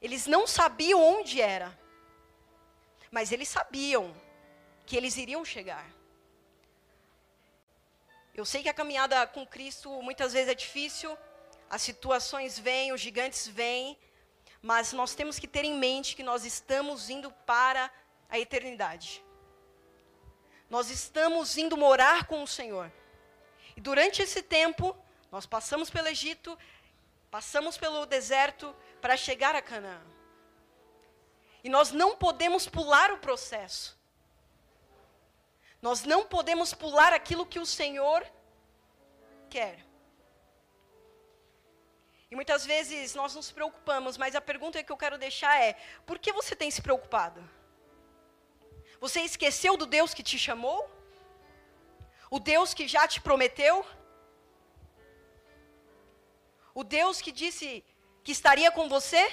Eles 0.00 0.26
não 0.26 0.46
sabiam 0.46 0.98
onde 1.00 1.42
era. 1.42 1.78
Mas 3.10 3.30
eles 3.32 3.48
sabiam 3.48 4.14
que 4.86 4.96
eles 4.96 5.16
iriam 5.18 5.44
chegar. 5.44 5.86
Eu 8.34 8.46
sei 8.46 8.62
que 8.62 8.68
a 8.68 8.74
caminhada 8.74 9.26
com 9.26 9.46
Cristo 9.46 9.90
muitas 10.00 10.32
vezes 10.32 10.48
é 10.48 10.54
difícil, 10.54 11.18
as 11.72 11.80
situações 11.80 12.58
vêm, 12.58 12.92
os 12.92 13.00
gigantes 13.00 13.48
vêm, 13.48 13.98
mas 14.60 14.92
nós 14.92 15.14
temos 15.14 15.38
que 15.38 15.48
ter 15.48 15.64
em 15.64 15.74
mente 15.74 16.14
que 16.14 16.22
nós 16.22 16.44
estamos 16.44 17.08
indo 17.08 17.30
para 17.46 17.90
a 18.28 18.38
eternidade. 18.38 19.24
Nós 20.68 20.90
estamos 20.90 21.56
indo 21.56 21.74
morar 21.74 22.26
com 22.26 22.42
o 22.42 22.46
Senhor. 22.46 22.92
E 23.74 23.80
durante 23.80 24.20
esse 24.20 24.42
tempo, 24.42 24.94
nós 25.30 25.46
passamos 25.46 25.88
pelo 25.88 26.08
Egito, 26.08 26.58
passamos 27.30 27.78
pelo 27.78 28.04
deserto 28.04 28.76
para 29.00 29.16
chegar 29.16 29.56
a 29.56 29.62
Canaã. 29.62 30.02
E 31.64 31.70
nós 31.70 31.90
não 31.90 32.14
podemos 32.14 32.68
pular 32.68 33.10
o 33.12 33.18
processo. 33.18 33.98
Nós 35.80 36.04
não 36.04 36.26
podemos 36.26 36.74
pular 36.74 37.14
aquilo 37.14 37.46
que 37.46 37.58
o 37.58 37.64
Senhor 37.64 38.30
quer. 39.48 39.90
E 42.32 42.34
muitas 42.34 42.64
vezes 42.64 43.14
nós 43.14 43.34
nos 43.34 43.48
preocupamos, 43.56 44.16
mas 44.16 44.34
a 44.34 44.40
pergunta 44.40 44.82
que 44.82 44.90
eu 44.90 44.96
quero 44.96 45.18
deixar 45.18 45.54
é: 45.62 45.76
por 46.06 46.18
que 46.18 46.32
você 46.32 46.56
tem 46.56 46.70
se 46.70 46.80
preocupado? 46.80 47.38
Você 48.98 49.20
esqueceu 49.20 49.76
do 49.76 49.84
Deus 49.84 50.14
que 50.14 50.22
te 50.22 50.38
chamou? 50.38 50.78
O 52.30 52.40
Deus 52.40 52.72
que 52.72 52.88
já 52.88 53.06
te 53.06 53.20
prometeu? 53.20 53.84
O 56.74 56.82
Deus 56.82 57.20
que 57.20 57.30
disse 57.30 57.84
que 58.24 58.32
estaria 58.32 58.72
com 58.72 58.88
você? 58.88 59.30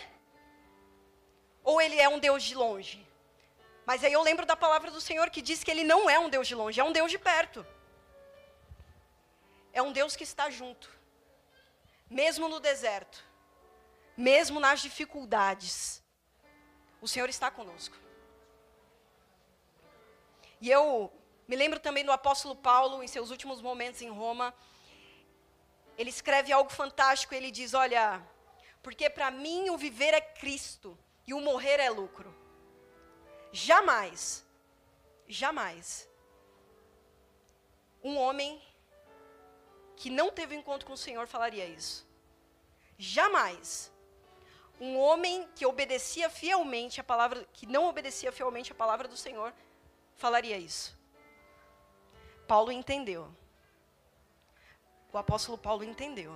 Ou 1.64 1.82
ele 1.82 2.02
é 2.02 2.10
um 2.10 2.20
Deus 2.20 2.44
de 2.44 2.54
longe? 2.54 3.08
Mas 3.86 4.04
aí 4.04 4.12
eu 4.12 4.22
lembro 4.22 4.46
da 4.46 4.58
palavra 4.58 4.92
do 4.92 5.00
Senhor 5.00 5.30
que 5.30 5.42
diz 5.42 5.64
que 5.64 5.72
ele 5.72 5.86
não 5.86 6.10
é 6.10 6.20
um 6.20 6.28
Deus 6.28 6.50
de 6.50 6.54
longe, 6.54 6.82
é 6.82 6.84
um 6.84 6.92
Deus 6.92 7.10
de 7.10 7.18
perto. 7.18 7.66
É 9.72 9.82
um 9.82 9.94
Deus 9.94 10.18
que 10.18 10.26
está 10.26 10.50
junto. 10.50 10.99
Mesmo 12.10 12.50
no 12.50 12.60
deserto, 12.60 13.24
mesmo 14.18 14.60
nas 14.60 14.82
dificuldades, 14.82 16.04
o 17.02 17.08
Senhor 17.08 17.30
está 17.30 17.52
conosco. 17.52 17.96
E 20.60 20.70
eu 20.70 21.12
me 21.48 21.56
lembro 21.56 21.80
também 21.80 22.04
do 22.04 22.12
apóstolo 22.12 22.56
Paulo, 22.56 23.02
em 23.02 23.08
seus 23.08 23.32
últimos 23.32 23.62
momentos 23.62 24.02
em 24.02 24.10
Roma. 24.10 24.54
Ele 25.98 26.10
escreve 26.10 26.52
algo 26.52 26.70
fantástico, 26.70 27.34
ele 27.34 27.52
diz: 27.52 27.74
Olha, 27.74 28.22
porque 28.82 29.10
para 29.10 29.32
mim 29.32 29.70
o 29.70 29.78
viver 29.78 30.14
é 30.14 30.22
Cristo 30.22 30.98
e 31.26 31.34
o 31.34 31.42
morrer 31.42 31.80
é 31.80 31.90
lucro. 31.90 32.36
Jamais, 33.52 34.46
jamais, 35.28 36.08
um 38.04 38.18
homem 38.18 38.62
que 40.00 40.10
não 40.10 40.32
teve 40.32 40.56
encontro 40.56 40.88
com 40.88 40.94
o 40.94 41.04
Senhor 41.06 41.28
falaria 41.28 41.66
isso. 41.66 42.08
Jamais. 42.98 43.92
Um 44.80 44.98
homem 44.98 45.46
que 45.54 45.66
obedecia 45.66 46.30
fielmente 46.30 47.02
a 47.02 47.04
palavra, 47.04 47.46
que 47.52 47.66
não 47.66 47.86
obedecia 47.86 48.32
fielmente 48.32 48.72
a 48.72 48.76
palavra 48.76 49.10
do 49.10 49.18
Senhor, 49.18 49.54
falaria 50.16 50.58
isso. 50.58 50.98
Paulo 52.48 52.72
entendeu. 52.72 53.30
O 55.12 55.18
apóstolo 55.18 55.58
Paulo 55.58 55.84
entendeu. 55.84 56.34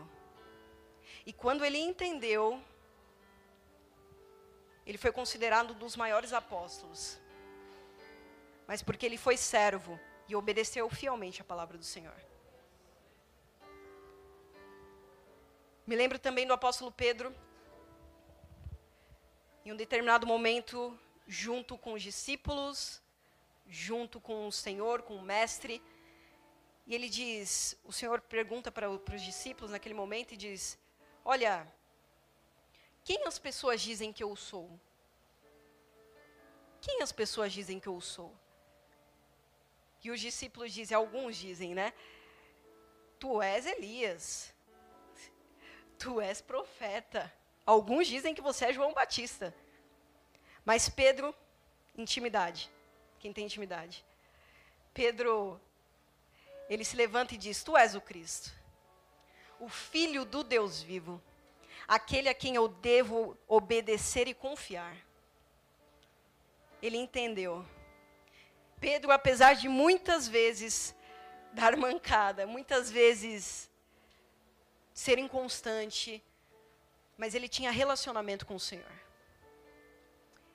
E 1.25 1.31
quando 1.31 1.63
ele 1.63 1.77
entendeu, 1.77 2.61
ele 4.85 4.97
foi 4.97 5.13
considerado 5.13 5.71
um 5.71 5.77
dos 5.77 5.95
maiores 5.95 6.33
apóstolos. 6.33 7.17
Mas 8.67 8.81
porque 8.81 9.05
ele 9.05 9.17
foi 9.17 9.37
servo 9.37 9.97
e 10.27 10.35
obedeceu 10.35 10.89
fielmente 10.89 11.41
a 11.41 11.45
palavra 11.45 11.77
do 11.77 11.85
Senhor. 11.85 12.32
Me 15.85 15.95
lembro 15.95 16.17
também 16.17 16.47
do 16.47 16.53
apóstolo 16.53 16.91
Pedro, 16.91 17.35
em 19.65 19.71
um 19.73 19.75
determinado 19.75 20.25
momento, 20.25 20.97
junto 21.27 21.77
com 21.77 21.93
os 21.93 22.01
discípulos, 22.01 23.01
junto 23.67 24.21
com 24.21 24.47
o 24.47 24.51
Senhor, 24.51 25.01
com 25.01 25.15
o 25.17 25.21
Mestre, 25.21 25.81
e 26.85 26.95
ele 26.95 27.09
diz: 27.09 27.77
o 27.83 27.91
Senhor 27.91 28.21
pergunta 28.21 28.71
para, 28.71 28.97
para 28.97 29.15
os 29.15 29.21
discípulos 29.21 29.71
naquele 29.71 29.93
momento 29.93 30.33
e 30.33 30.37
diz: 30.37 30.77
Olha, 31.23 31.67
quem 33.03 33.25
as 33.25 33.39
pessoas 33.39 33.81
dizem 33.81 34.13
que 34.13 34.23
eu 34.23 34.35
sou? 34.35 34.79
Quem 36.81 37.01
as 37.01 37.11
pessoas 37.11 37.51
dizem 37.51 37.79
que 37.79 37.87
eu 37.87 37.99
sou? 38.01 38.33
E 40.03 40.11
os 40.11 40.19
discípulos 40.19 40.73
dizem, 40.73 40.95
alguns 40.95 41.37
dizem, 41.37 41.73
né? 41.73 41.93
Tu 43.17 43.41
és 43.41 43.65
Elias. 43.65 44.52
Tu 46.03 46.19
és 46.19 46.41
profeta. 46.41 47.31
Alguns 47.65 48.07
dizem 48.07 48.35
que 48.35 48.41
você 48.41 48.65
é 48.65 48.73
João 48.73 48.93
Batista. 48.93 49.55
Mas 50.65 50.89
Pedro, 50.89 51.33
intimidade. 51.97 52.69
Quem 53.19 53.31
tem 53.31 53.45
intimidade? 53.45 54.03
Pedro, 54.93 55.59
ele 56.69 56.83
se 56.83 56.97
levanta 56.97 57.35
e 57.35 57.37
diz: 57.37 57.63
Tu 57.63 57.77
és 57.77 57.95
o 57.95 58.01
Cristo, 58.01 58.51
o 59.61 59.69
Filho 59.69 60.25
do 60.25 60.43
Deus 60.43 60.81
vivo 60.81 61.21
aquele 61.87 62.29
a 62.29 62.33
quem 62.33 62.55
eu 62.55 62.67
devo 62.67 63.37
obedecer 63.47 64.27
e 64.27 64.33
confiar. 64.33 64.95
Ele 66.81 66.97
entendeu. 66.97 67.65
Pedro, 68.79 69.11
apesar 69.11 69.53
de 69.53 69.69
muitas 69.69 70.27
vezes 70.27 70.93
dar 71.53 71.77
mancada, 71.77 72.45
muitas 72.45 72.91
vezes 72.91 73.69
ser 74.93 75.17
inconstante, 75.17 76.23
mas 77.17 77.33
ele 77.33 77.47
tinha 77.47 77.71
relacionamento 77.71 78.45
com 78.45 78.55
o 78.55 78.59
Senhor. 78.59 78.91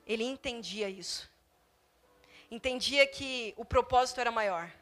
Ele 0.07 0.25
entendia 0.25 0.89
isso. 0.89 1.31
Entendia 2.51 3.07
que 3.07 3.53
o 3.57 3.65
propósito 3.65 4.21
era 4.21 4.31
maior. 4.31 4.73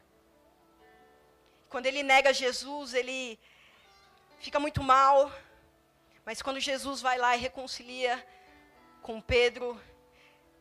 Quando 1.69 1.85
ele 1.85 2.01
nega 2.01 2.33
Jesus, 2.33 2.93
ele 2.93 3.37
fica 4.39 4.59
muito 4.59 4.81
mal, 4.81 5.31
mas 6.23 6.41
quando 6.41 6.59
Jesus 6.59 7.01
vai 7.01 7.17
lá 7.17 7.35
e 7.35 7.39
reconcilia 7.39 8.25
com 9.01 9.19
Pedro, 9.19 9.81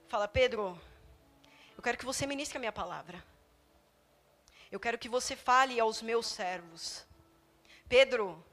fala: 0.09 0.27
Pedro, 0.27 0.81
eu 1.77 1.83
quero 1.83 1.99
que 1.99 2.05
você 2.05 2.27
ministre 2.27 2.57
a 2.57 2.61
minha 2.61 2.73
palavra. 2.73 3.23
Eu 4.71 4.81
quero 4.81 4.99
que 4.99 5.09
você 5.09 5.37
fale 5.37 5.79
aos 5.79 6.03
meus 6.03 6.27
servos. 6.27 7.07
Pedro, 7.89 8.45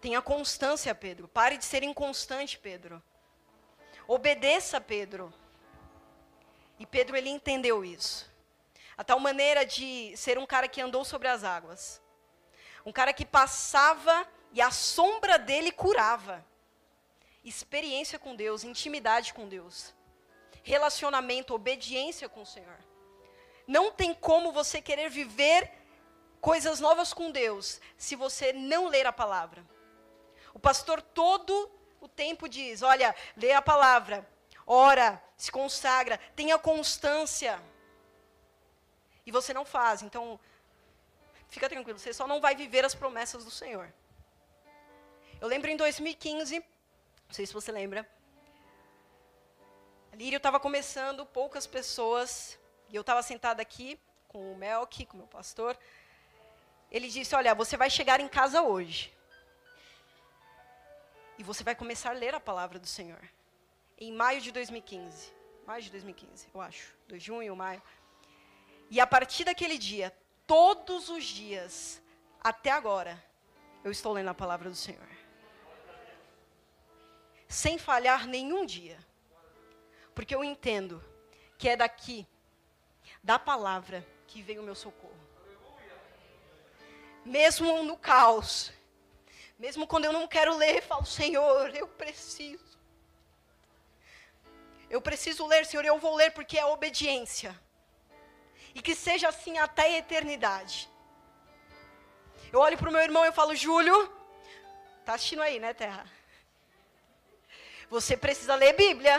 tenha 0.00 0.22
constância, 0.22 0.94
Pedro. 0.94 1.28
Pare 1.28 1.56
de 1.58 1.64
ser 1.64 1.82
inconstante, 1.82 2.58
Pedro. 2.58 3.02
Obedeça, 4.08 4.80
Pedro. 4.80 5.32
E 6.78 6.86
Pedro 6.86 7.16
ele 7.16 7.28
entendeu 7.28 7.84
isso. 7.84 8.30
A 8.96 9.04
tal 9.04 9.20
maneira 9.20 9.64
de 9.64 10.16
ser 10.16 10.38
um 10.38 10.46
cara 10.46 10.66
que 10.66 10.80
andou 10.80 11.04
sobre 11.04 11.28
as 11.28 11.44
águas. 11.44 12.00
Um 12.84 12.92
cara 12.92 13.12
que 13.12 13.26
passava 13.26 14.26
e 14.52 14.60
a 14.60 14.70
sombra 14.70 15.38
dele 15.38 15.70
curava. 15.70 16.44
Experiência 17.44 18.18
com 18.18 18.34
Deus, 18.34 18.64
intimidade 18.64 19.32
com 19.32 19.48
Deus, 19.48 19.94
relacionamento, 20.62 21.54
obediência 21.54 22.28
com 22.28 22.42
o 22.42 22.46
Senhor. 22.46 22.78
Não 23.66 23.90
tem 23.90 24.12
como 24.12 24.52
você 24.52 24.82
querer 24.82 25.08
viver 25.08 25.70
coisas 26.40 26.80
novas 26.80 27.14
com 27.14 27.30
Deus 27.30 27.80
se 27.96 28.14
você 28.16 28.52
não 28.52 28.88
ler 28.88 29.06
a 29.06 29.12
palavra. 29.12 29.64
O 30.60 30.68
pastor 30.70 31.00
todo 31.00 31.70
o 32.02 32.06
tempo 32.06 32.46
diz: 32.46 32.82
olha, 32.82 33.16
lê 33.34 33.50
a 33.50 33.62
palavra, 33.62 34.28
ora, 34.66 35.18
se 35.34 35.50
consagra, 35.50 36.18
tenha 36.36 36.58
constância. 36.58 37.58
E 39.24 39.32
você 39.32 39.54
não 39.54 39.64
faz, 39.64 40.02
então 40.02 40.38
fica 41.48 41.66
tranquilo, 41.66 41.98
você 41.98 42.12
só 42.12 42.26
não 42.26 42.42
vai 42.42 42.54
viver 42.54 42.84
as 42.84 42.94
promessas 42.94 43.42
do 43.42 43.50
Senhor. 43.50 43.90
Eu 45.40 45.48
lembro 45.48 45.70
em 45.70 45.78
2015, 45.78 46.58
não 46.58 47.34
sei 47.34 47.46
se 47.46 47.54
você 47.54 47.72
lembra, 47.72 48.06
a 50.12 50.16
Lírio 50.16 50.36
estava 50.36 50.60
começando, 50.60 51.24
poucas 51.24 51.66
pessoas, 51.66 52.58
e 52.90 52.96
eu 52.96 53.00
estava 53.00 53.22
sentada 53.22 53.62
aqui 53.62 53.98
com 54.28 54.52
o 54.52 54.56
Melk, 54.58 55.06
com 55.06 55.14
o 55.14 55.20
meu 55.20 55.26
pastor. 55.26 55.74
Ele 56.90 57.08
disse: 57.08 57.34
Olha, 57.34 57.54
você 57.54 57.78
vai 57.78 57.88
chegar 57.88 58.20
em 58.20 58.28
casa 58.28 58.60
hoje. 58.60 59.18
E 61.40 61.42
você 61.42 61.64
vai 61.64 61.74
começar 61.74 62.10
a 62.10 62.12
ler 62.12 62.34
a 62.34 62.38
palavra 62.38 62.78
do 62.78 62.86
Senhor. 62.86 63.26
Em 63.96 64.12
maio 64.12 64.42
de 64.42 64.52
2015. 64.52 65.32
Maio 65.66 65.82
de 65.82 65.90
2015, 65.90 66.48
eu 66.52 66.60
acho. 66.60 66.94
De 67.08 67.18
junho, 67.18 67.56
maio. 67.56 67.82
E 68.90 69.00
a 69.00 69.06
partir 69.06 69.44
daquele 69.44 69.78
dia, 69.78 70.14
todos 70.46 71.08
os 71.08 71.24
dias, 71.24 72.02
até 72.44 72.70
agora, 72.70 73.24
eu 73.82 73.90
estou 73.90 74.12
lendo 74.12 74.28
a 74.28 74.34
palavra 74.34 74.68
do 74.68 74.76
Senhor 74.76 75.08
sem 77.48 77.78
falhar 77.78 78.26
nenhum 78.26 78.66
dia. 78.66 78.98
Porque 80.14 80.34
eu 80.34 80.44
entendo 80.44 81.02
que 81.56 81.70
é 81.70 81.74
daqui, 81.74 82.26
da 83.22 83.38
palavra, 83.38 84.06
que 84.26 84.42
vem 84.42 84.58
o 84.58 84.62
meu 84.62 84.74
socorro. 84.74 85.18
Mesmo 87.24 87.82
no 87.82 87.96
caos, 87.96 88.74
mesmo 89.64 89.86
quando 89.86 90.06
eu 90.06 90.12
não 90.18 90.26
quero 90.26 90.56
ler, 90.56 90.80
falo, 90.80 91.04
Senhor, 91.04 91.76
eu 91.76 91.86
preciso. 91.86 92.78
Eu 94.88 95.00
preciso 95.02 95.46
ler, 95.46 95.66
Senhor, 95.66 95.84
eu 95.84 95.98
vou 95.98 96.14
ler 96.20 96.30
porque 96.30 96.58
é 96.58 96.64
obediência. 96.64 97.52
E 98.74 98.80
que 98.80 98.94
seja 98.94 99.28
assim 99.28 99.58
até 99.58 99.82
a 99.82 99.98
eternidade. 99.98 100.90
Eu 102.50 102.58
olho 102.58 102.78
para 102.78 102.88
o 102.88 102.92
meu 102.92 103.02
irmão 103.02 103.24
e 103.26 103.32
falo, 103.32 103.54
Júlio, 103.54 103.98
tá 105.04 105.12
assistindo 105.14 105.42
aí, 105.42 105.60
né, 105.60 105.74
Terra? 105.74 106.04
Você 107.90 108.16
precisa 108.16 108.54
ler 108.54 108.72
Bíblia. 108.72 109.16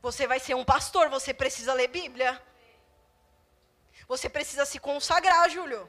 Você 0.00 0.26
vai 0.26 0.40
ser 0.40 0.54
um 0.54 0.64
pastor, 0.64 1.10
você 1.10 1.34
precisa 1.34 1.74
ler 1.74 1.88
Bíblia. 1.88 2.42
Você 4.08 4.30
precisa 4.30 4.64
se 4.64 4.78
consagrar, 4.78 5.50
Júlio. 5.50 5.84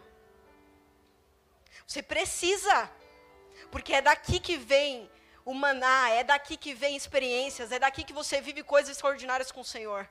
Você 1.87 2.01
precisa. 2.01 2.91
Porque 3.71 3.93
é 3.93 4.01
daqui 4.01 4.39
que 4.39 4.57
vem 4.57 5.09
o 5.45 5.53
maná, 5.53 6.09
é 6.09 6.23
daqui 6.23 6.55
que 6.55 6.73
vem 6.73 6.95
experiências, 6.95 7.71
é 7.71 7.79
daqui 7.79 8.03
que 8.03 8.13
você 8.13 8.39
vive 8.39 8.63
coisas 8.63 8.91
extraordinárias 8.91 9.51
com 9.51 9.61
o 9.61 9.65
Senhor. 9.65 10.07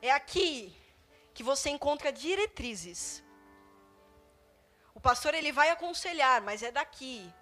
É 0.00 0.10
aqui 0.10 0.76
que 1.32 1.42
você 1.42 1.70
encontra 1.70 2.12
diretrizes. 2.12 3.22
O 4.94 5.00
pastor 5.00 5.32
ele 5.34 5.52
vai 5.52 5.70
aconselhar, 5.70 6.42
mas 6.42 6.62
é 6.62 6.70
daqui 6.70 7.32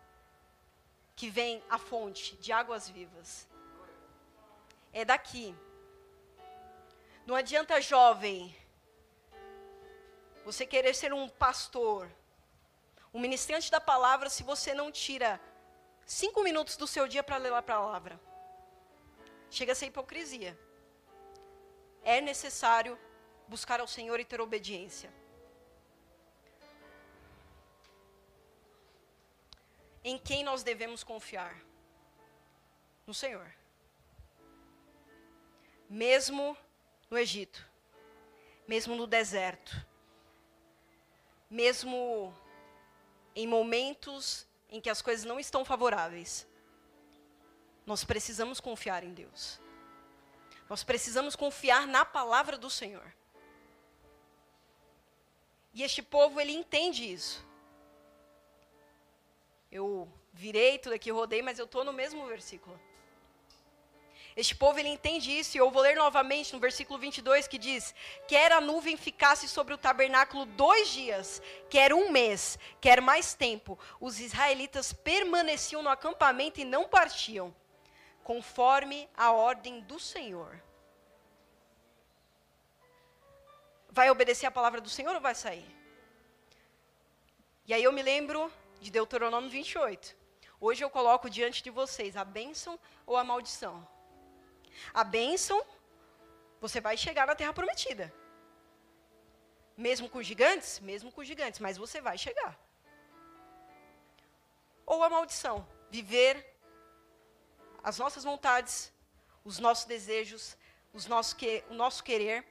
que 1.17 1.29
vem 1.29 1.63
a 1.69 1.79
fonte 1.79 2.37
de 2.37 2.53
águas 2.53 2.89
vivas. 2.89 3.49
É 4.93 5.05
daqui. 5.05 5.55
Não 7.27 7.35
adianta 7.35 7.81
jovem 7.81 8.55
você 10.45 10.65
querer 10.65 10.95
ser 10.95 11.13
um 11.13 11.29
pastor, 11.29 12.11
um 13.13 13.21
ministrante 13.21 13.71
da 13.71 13.81
palavra, 13.81 14.31
se 14.31 14.43
você 14.43 14.73
não 14.73 14.91
tira 14.91 15.41
cinco 16.05 16.43
minutos 16.43 16.77
do 16.77 16.87
seu 16.87 17.07
dia 17.09 17.23
para 17.23 17.37
ler 17.37 17.53
a 17.53 17.63
palavra. 17.63 18.21
Chega 19.51 19.73
a 19.73 19.75
ser 19.75 19.87
hipocrisia. 19.87 20.59
É 22.03 22.21
necessário 22.21 22.99
buscar 23.49 23.81
ao 23.81 23.87
Senhor 23.87 24.19
e 24.21 24.25
ter 24.25 24.41
obediência. 24.41 25.13
Em 30.03 30.17
quem 30.17 30.43
nós 30.43 30.63
devemos 30.63 31.03
confiar? 31.05 31.55
No 33.07 33.13
Senhor. 33.13 33.53
Mesmo 35.89 36.57
no 37.11 37.19
Egito, 37.19 37.69
mesmo 38.67 38.95
no 38.95 39.07
deserto, 39.07 39.85
mesmo 41.51 42.33
em 43.35 43.47
momentos 43.47 44.47
em 44.69 44.81
que 44.81 44.91
as 44.91 45.03
coisas 45.03 45.25
não 45.25 45.39
estão 45.39 45.65
favoráveis, 45.65 46.47
nós 47.87 48.05
precisamos 48.05 48.61
confiar 48.61 49.03
em 49.03 49.13
Deus. 49.13 49.61
Nós 50.69 50.85
precisamos 50.85 51.35
confiar 51.35 51.87
na 51.87 52.05
palavra 52.05 52.57
do 52.57 52.71
Senhor. 52.71 53.13
E 55.75 55.83
este 55.83 56.03
povo, 56.03 56.41
ele 56.41 56.53
entende 56.53 57.13
isso. 57.13 57.45
Eu 59.71 60.09
virei 60.33 60.79
tudo 60.79 60.95
aqui, 60.95 61.11
rodei, 61.11 61.43
mas 61.43 61.59
eu 61.59 61.65
estou 61.65 61.85
no 61.85 61.93
mesmo 61.93 62.27
versículo. 62.27 62.79
Este 64.41 64.55
povo 64.55 64.79
ele 64.79 64.89
entende 64.89 65.39
isso, 65.39 65.55
e 65.55 65.61
eu 65.61 65.71
vou 65.71 65.83
ler 65.83 65.97
novamente 65.97 66.55
no 66.55 66.59
versículo 66.59 66.99
22 66.99 67.47
que 67.47 67.59
diz: 67.59 67.95
Quer 68.27 68.51
a 68.53 68.59
nuvem 68.59 68.97
ficasse 68.97 69.47
sobre 69.47 69.75
o 69.75 69.77
tabernáculo 69.77 70.47
dois 70.47 70.89
dias, 70.89 71.43
quer 71.69 71.93
um 71.93 72.11
mês, 72.11 72.59
quer 72.81 73.03
mais 73.03 73.35
tempo, 73.35 73.79
os 74.01 74.19
israelitas 74.19 74.95
permaneciam 74.95 75.83
no 75.83 75.91
acampamento 75.91 76.59
e 76.59 76.65
não 76.65 76.89
partiam, 76.89 77.55
conforme 78.25 79.07
a 79.15 79.31
ordem 79.31 79.83
do 79.83 80.01
Senhor. 80.01 80.59
Vai 83.91 84.09
obedecer 84.09 84.47
a 84.47 84.51
palavra 84.51 84.81
do 84.81 84.89
Senhor 84.89 85.15
ou 85.15 85.21
vai 85.21 85.35
sair? 85.35 85.69
E 87.67 87.75
aí 87.75 87.85
eu 87.85 87.93
me 87.93 88.03
lembro 88.03 88.51
de 88.81 88.91
Deuteronômio 88.91 89.51
28. 89.51 90.17
Hoje 90.59 90.83
eu 90.83 90.89
coloco 90.89 91.29
diante 91.29 91.63
de 91.63 91.69
vocês 91.69 92.17
a 92.17 92.25
bênção 92.25 92.81
ou 93.05 93.19
a 93.19 93.23
maldição. 93.23 94.00
A 94.93 95.05
bênção, 95.05 95.65
você 96.61 96.81
vai 96.81 96.97
chegar 96.97 97.27
na 97.27 97.35
terra 97.35 97.53
prometida. 97.53 98.13
Mesmo 99.77 100.09
com 100.11 100.23
gigantes? 100.23 100.79
Mesmo 100.81 101.11
com 101.11 101.25
gigantes, 101.25 101.61
mas 101.61 101.77
você 101.77 102.01
vai 102.01 102.19
chegar. 102.19 102.59
Ou 104.85 105.03
a 105.03 105.09
maldição, 105.09 105.67
viver 105.91 106.35
as 107.83 107.99
nossas 107.99 108.25
vontades, 108.25 108.93
os 109.45 109.59
nossos 109.59 109.87
desejos, 109.87 110.57
os 110.93 111.07
nossos 111.07 111.33
que, 111.33 111.65
o 111.71 111.75
nosso 111.75 112.05
querer, 112.05 112.45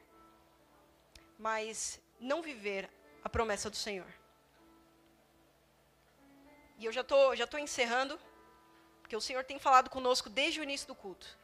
mas 1.37 2.01
não 2.19 2.41
viver 2.41 2.89
a 3.23 3.29
promessa 3.29 3.69
do 3.69 3.75
Senhor. 3.75 4.11
E 6.77 6.85
eu 6.85 6.91
já 6.91 7.01
estou 7.01 7.35
já 7.35 7.45
tô 7.45 7.57
encerrando, 7.57 8.19
porque 9.01 9.15
o 9.15 9.21
Senhor 9.21 9.43
tem 9.43 9.59
falado 9.59 9.89
conosco 9.89 10.29
desde 10.29 10.59
o 10.59 10.63
início 10.63 10.87
do 10.87 10.95
culto 10.95 11.38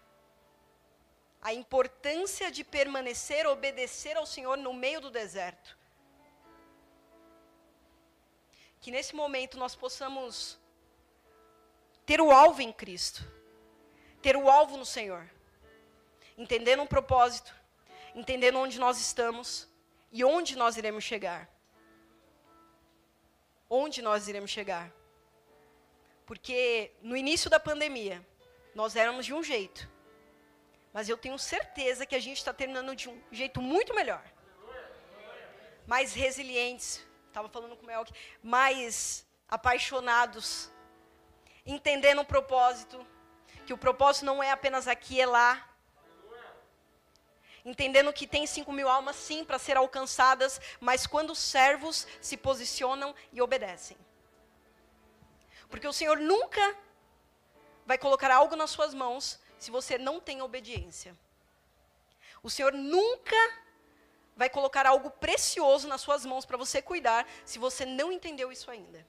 a 1.42 1.54
importância 1.54 2.52
de 2.52 2.64
permanecer, 2.64 3.46
obedecer 3.46 4.18
ao 4.18 4.26
Senhor 4.26 4.58
no 4.58 4.74
meio 4.74 5.00
do 5.00 5.12
deserto. 5.12 5.78
Que 8.82 8.92
nesse 8.92 9.16
momento 9.16 9.58
nós 9.58 9.76
possamos 9.76 10.60
ter 12.06 12.22
o 12.22 12.32
alvo 12.32 12.62
em 12.62 12.72
Cristo, 12.72 13.24
ter 14.22 14.36
o 14.36 14.50
alvo 14.50 14.78
no 14.78 14.86
Senhor, 14.86 15.30
entendendo 16.38 16.84
um 16.84 16.88
propósito, 16.88 17.54
entendendo 18.14 18.60
onde 18.60 18.80
nós 18.80 19.00
estamos 19.00 19.68
e 20.12 20.24
onde 20.24 20.56
nós 20.56 20.78
iremos 20.78 21.04
chegar. 21.04 21.50
Onde 23.70 24.02
nós 24.02 24.28
iremos 24.28 24.52
chegar. 24.52 24.92
Porque 26.26 26.92
no 27.02 27.16
início 27.16 27.50
da 27.50 27.60
pandemia, 27.60 28.26
nós 28.74 28.96
éramos 28.96 29.26
de 29.26 29.34
um 29.34 29.44
jeito. 29.44 29.90
Mas 30.96 31.10
eu 31.10 31.18
tenho 31.18 31.38
certeza 31.38 32.06
que 32.06 32.16
a 32.16 32.22
gente 32.22 32.38
está 32.38 32.54
terminando 32.54 32.96
de 32.96 33.10
um 33.10 33.22
jeito 33.30 33.62
muito 33.62 33.94
melhor. 33.94 34.24
Mais 35.86 36.14
resilientes, 36.14 37.06
estava 37.28 37.50
falando 37.50 37.76
com 37.76 37.84
o 37.84 37.86
Melk, 37.86 38.14
mais 38.42 39.28
apaixonados, 39.46 40.72
entendendo 41.66 42.22
o 42.22 42.26
propósito, 42.26 43.06
que 43.66 43.74
o 43.74 43.78
propósito 43.78 44.24
não 44.26 44.42
é 44.42 44.52
apenas 44.52 44.88
aqui, 44.88 45.20
é 45.20 45.26
lá. 45.26 45.70
Entendendo 47.66 48.14
que 48.14 48.26
tem 48.26 48.48
5 48.48 48.72
mil 48.72 48.88
almas, 48.88 49.18
sim, 49.18 49.44
para 49.44 49.60
ser 49.60 49.76
alcançadas, 49.76 50.62
mas 50.80 51.06
quando 51.06 51.32
os 51.32 51.40
servos 51.40 52.08
se 52.22 52.38
posicionam 52.38 53.14
e 53.34 53.42
obedecem. 53.42 53.98
Porque 55.68 55.90
o 55.90 55.92
Senhor 55.92 56.20
nunca 56.20 56.74
vai 57.86 57.98
colocar 57.98 58.32
algo 58.32 58.56
nas 58.56 58.70
suas 58.70 58.94
mãos 58.94 59.44
se 59.66 59.72
você 59.72 59.98
não 59.98 60.20
tem 60.20 60.44
obediência. 60.44 61.18
O 62.44 62.50
Senhor 62.52 62.72
nunca 62.74 63.42
vai 64.36 64.48
colocar 64.48 64.86
algo 64.86 65.10
precioso 65.10 65.88
nas 65.88 66.02
suas 66.02 66.24
mãos 66.24 66.46
para 66.46 66.58
você 66.64 66.82
cuidar, 66.82 67.28
se 67.44 67.58
você 67.58 67.84
não 67.84 68.12
entendeu 68.12 68.52
isso 68.52 68.70
ainda. 68.70 69.06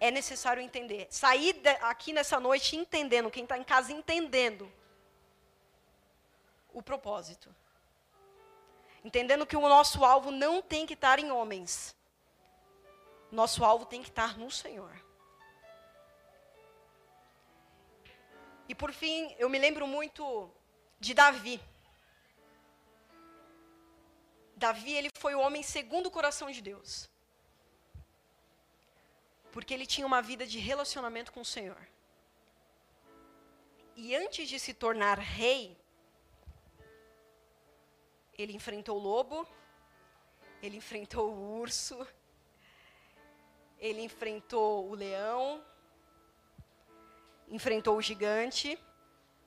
É 0.00 0.10
necessário 0.10 0.60
entender. 0.60 1.06
Sair 1.10 1.62
aqui 1.82 2.12
nessa 2.12 2.40
noite 2.40 2.74
entendendo, 2.76 3.30
quem 3.30 3.44
está 3.44 3.56
em 3.56 3.62
casa 3.62 3.92
entendendo 3.92 4.70
o 6.72 6.82
propósito. 6.82 7.54
Entendendo 9.04 9.46
que 9.46 9.56
o 9.56 9.68
nosso 9.68 10.04
alvo 10.04 10.32
não 10.32 10.60
tem 10.60 10.84
que 10.86 10.94
estar 10.94 11.20
em 11.20 11.30
homens. 11.30 11.94
Nosso 13.30 13.64
alvo 13.64 13.86
tem 13.86 14.02
que 14.02 14.08
estar 14.08 14.36
no 14.36 14.50
Senhor. 14.50 14.92
E 18.68 18.74
por 18.74 18.92
fim, 18.92 19.34
eu 19.38 19.48
me 19.48 19.58
lembro 19.58 19.86
muito 19.86 20.50
de 20.98 21.12
Davi. 21.12 21.60
Davi, 24.56 24.92
ele 24.92 25.10
foi 25.18 25.34
o 25.34 25.40
homem 25.40 25.62
segundo 25.62 26.06
o 26.06 26.10
coração 26.10 26.50
de 26.50 26.62
Deus. 26.62 27.10
Porque 29.52 29.74
ele 29.74 29.86
tinha 29.86 30.06
uma 30.06 30.22
vida 30.22 30.46
de 30.46 30.58
relacionamento 30.58 31.32
com 31.32 31.42
o 31.42 31.44
Senhor. 31.44 31.88
E 33.96 34.16
antes 34.16 34.48
de 34.48 34.58
se 34.58 34.72
tornar 34.74 35.18
rei, 35.18 35.76
ele 38.36 38.52
enfrentou 38.52 38.96
o 38.96 39.02
lobo, 39.02 39.46
ele 40.62 40.76
enfrentou 40.76 41.30
o 41.30 41.60
urso, 41.60 42.06
ele 43.78 44.00
enfrentou 44.00 44.88
o 44.88 44.94
leão, 44.94 45.64
enfrentou 47.48 47.96
o 47.96 48.02
gigante, 48.02 48.78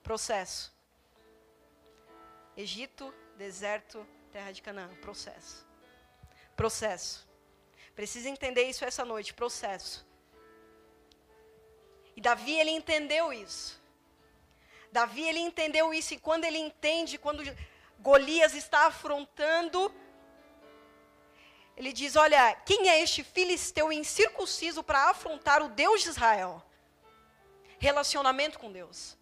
processo. 0.02 0.72
Egito, 2.56 3.14
deserto, 3.36 4.06
terra 4.32 4.52
de 4.52 4.62
Canaã, 4.62 4.88
processo. 4.96 5.66
Processo. 6.56 7.28
Precisa 7.94 8.28
entender 8.28 8.64
isso 8.68 8.84
essa 8.84 9.04
noite, 9.04 9.34
processo. 9.34 10.06
E 12.16 12.20
Davi, 12.20 12.54
ele 12.54 12.70
entendeu 12.70 13.32
isso. 13.32 13.80
Davi, 14.90 15.22
ele 15.22 15.38
entendeu 15.38 15.92
isso, 15.92 16.14
e 16.14 16.18
quando 16.18 16.44
ele 16.44 16.58
entende, 16.58 17.18
quando 17.18 17.42
Golias 18.00 18.54
está 18.54 18.86
afrontando, 18.86 19.94
ele 21.76 21.92
diz: 21.92 22.16
Olha, 22.16 22.54
quem 22.66 22.88
é 22.88 23.00
este 23.00 23.22
filisteu 23.22 23.92
incircunciso 23.92 24.82
para 24.82 25.10
afrontar 25.10 25.62
o 25.62 25.68
Deus 25.68 26.02
de 26.02 26.08
Israel? 26.08 26.64
Relacionamento 27.78 28.58
com 28.58 28.72
Deus. 28.72 29.16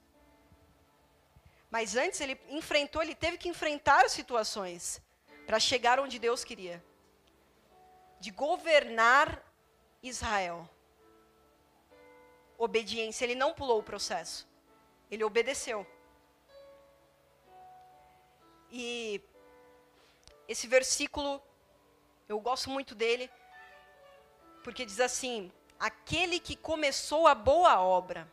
Mas 1.70 1.96
antes 1.96 2.20
ele 2.20 2.40
enfrentou, 2.48 3.02
ele 3.02 3.14
teve 3.14 3.36
que 3.36 3.48
enfrentar 3.48 4.08
situações 4.08 5.00
para 5.46 5.60
chegar 5.60 6.00
onde 6.00 6.18
Deus 6.18 6.44
queria 6.44 6.82
de 8.18 8.30
governar 8.30 9.42
Israel. 10.02 10.68
Obediência, 12.58 13.24
ele 13.24 13.34
não 13.34 13.52
pulou 13.52 13.80
o 13.80 13.82
processo, 13.82 14.48
ele 15.10 15.22
obedeceu. 15.22 15.86
E 18.70 19.20
esse 20.48 20.66
versículo, 20.66 21.42
eu 22.28 22.40
gosto 22.40 22.70
muito 22.70 22.94
dele, 22.94 23.30
porque 24.64 24.86
diz 24.86 25.00
assim: 25.00 25.52
aquele 25.78 26.40
que 26.40 26.56
começou 26.56 27.26
a 27.26 27.34
boa 27.34 27.80
obra 27.80 28.26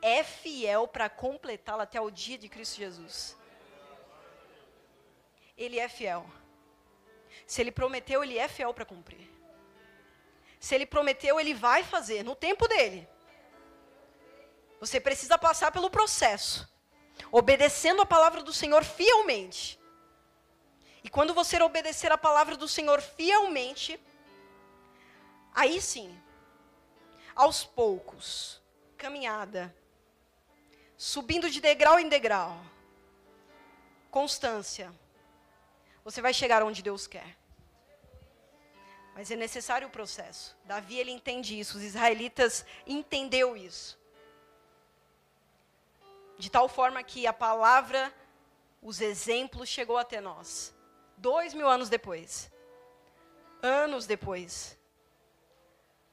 é 0.00 0.22
fiel 0.22 0.86
para 0.86 1.08
completá-la 1.08 1.82
até 1.82 2.00
o 2.00 2.10
dia 2.10 2.38
de 2.38 2.48
Cristo 2.48 2.76
Jesus. 2.76 3.36
Ele 5.56 5.78
é 5.78 5.88
fiel. 5.88 6.24
Se 7.46 7.60
ele 7.60 7.72
prometeu, 7.72 8.22
ele 8.22 8.38
é 8.38 8.48
fiel 8.48 8.72
para 8.72 8.84
cumprir. 8.84 9.28
Se 10.60 10.74
ele 10.74 10.86
prometeu, 10.86 11.38
ele 11.38 11.54
vai 11.54 11.82
fazer 11.82 12.22
no 12.22 12.34
tempo 12.34 12.66
dele. 12.68 13.08
Você 14.80 15.00
precisa 15.00 15.36
passar 15.36 15.72
pelo 15.72 15.90
processo, 15.90 16.68
obedecendo 17.32 18.02
a 18.02 18.06
palavra 18.06 18.42
do 18.42 18.52
Senhor 18.52 18.84
fielmente. 18.84 19.78
E 21.02 21.08
quando 21.08 21.34
você 21.34 21.60
obedecer 21.62 22.12
a 22.12 22.18
palavra 22.18 22.56
do 22.56 22.68
Senhor 22.68 23.00
fielmente, 23.00 24.00
aí 25.54 25.80
sim, 25.80 26.16
aos 27.34 27.64
poucos, 27.64 28.60
caminhada, 28.96 29.74
subindo 30.98 31.48
de 31.48 31.60
degrau 31.60 32.00
em 32.00 32.08
degrau, 32.08 32.60
constância, 34.10 34.92
você 36.04 36.20
vai 36.20 36.34
chegar 36.34 36.62
onde 36.62 36.82
Deus 36.82 37.06
quer. 37.06 37.36
Mas 39.14 39.30
é 39.30 39.36
necessário 39.36 39.86
o 39.86 39.90
processo. 39.90 40.56
Davi 40.64 40.98
ele 40.98 41.12
entende 41.12 41.58
isso, 41.58 41.78
os 41.78 41.84
israelitas 41.84 42.66
entendeu 42.86 43.56
isso. 43.56 43.96
De 46.36 46.50
tal 46.50 46.68
forma 46.68 47.02
que 47.02 47.26
a 47.26 47.32
palavra, 47.32 48.12
os 48.82 49.00
exemplos 49.00 49.68
chegou 49.68 49.98
até 49.98 50.20
nós. 50.20 50.74
Dois 51.16 51.54
mil 51.54 51.68
anos 51.68 51.88
depois. 51.88 52.50
Anos 53.60 54.06
depois. 54.06 54.78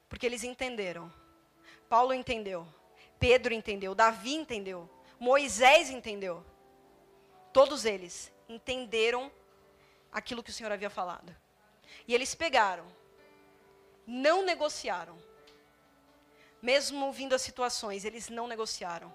Porque 0.09 0.25
eles 0.25 0.43
entenderam. 0.43 1.13
Paulo 1.87 2.11
entendeu. 2.13 2.67
Pedro 3.19 3.53
entendeu. 3.53 3.95
Davi 3.95 4.35
entendeu. 4.35 4.89
Moisés 5.19 5.89
entendeu. 5.89 6.45
Todos 7.53 7.85
eles 7.85 8.33
entenderam 8.49 9.31
aquilo 10.11 10.43
que 10.43 10.49
o 10.49 10.53
Senhor 10.53 10.71
havia 10.71 10.89
falado. 10.89 11.35
E 12.07 12.13
eles 12.13 12.35
pegaram, 12.35 12.85
não 14.05 14.43
negociaram. 14.43 15.17
Mesmo 16.61 17.11
vindo 17.11 17.35
as 17.35 17.41
situações, 17.41 18.05
eles 18.05 18.29
não 18.29 18.47
negociaram. 18.47 19.13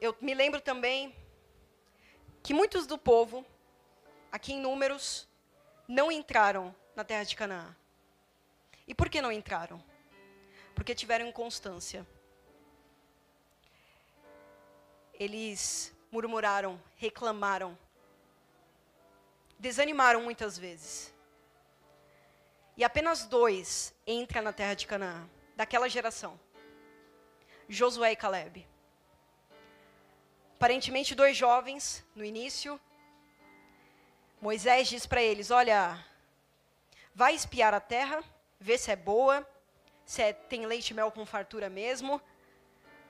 Eu 0.00 0.16
me 0.20 0.34
lembro 0.34 0.60
também 0.60 1.14
que 2.42 2.52
muitos 2.52 2.86
do 2.86 2.98
povo, 2.98 3.46
aqui 4.30 4.52
em 4.52 4.60
Números, 4.60 5.28
não 5.86 6.10
entraram 6.10 6.74
na 6.96 7.04
terra 7.04 7.24
de 7.24 7.36
Canaã. 7.36 7.76
E 8.86 8.94
por 8.94 9.08
que 9.08 9.20
não 9.22 9.32
entraram? 9.32 9.82
Porque 10.74 10.94
tiveram 10.94 11.26
inconstância. 11.26 12.06
Eles 15.14 15.94
murmuraram, 16.10 16.80
reclamaram, 16.96 17.78
desanimaram 19.58 20.22
muitas 20.22 20.58
vezes. 20.58 21.14
E 22.76 22.82
apenas 22.84 23.26
dois 23.26 23.94
entram 24.06 24.42
na 24.42 24.52
terra 24.52 24.74
de 24.74 24.86
Canaã, 24.86 25.28
daquela 25.54 25.88
geração: 25.88 26.40
Josué 27.68 28.12
e 28.12 28.16
Caleb. 28.16 28.66
Aparentemente, 30.56 31.14
dois 31.14 31.36
jovens, 31.36 32.04
no 32.14 32.24
início. 32.24 32.80
Moisés 34.40 34.88
diz 34.88 35.06
para 35.06 35.22
eles: 35.22 35.50
Olha, 35.50 36.04
vai 37.14 37.34
espiar 37.34 37.74
a 37.74 37.80
terra, 37.80 38.22
ver 38.62 38.78
se 38.78 38.90
é 38.90 38.96
boa, 38.96 39.46
se 40.04 40.22
é, 40.22 40.32
tem 40.32 40.64
leite 40.66 40.94
mel 40.94 41.10
com 41.10 41.26
fartura 41.26 41.68
mesmo. 41.68 42.22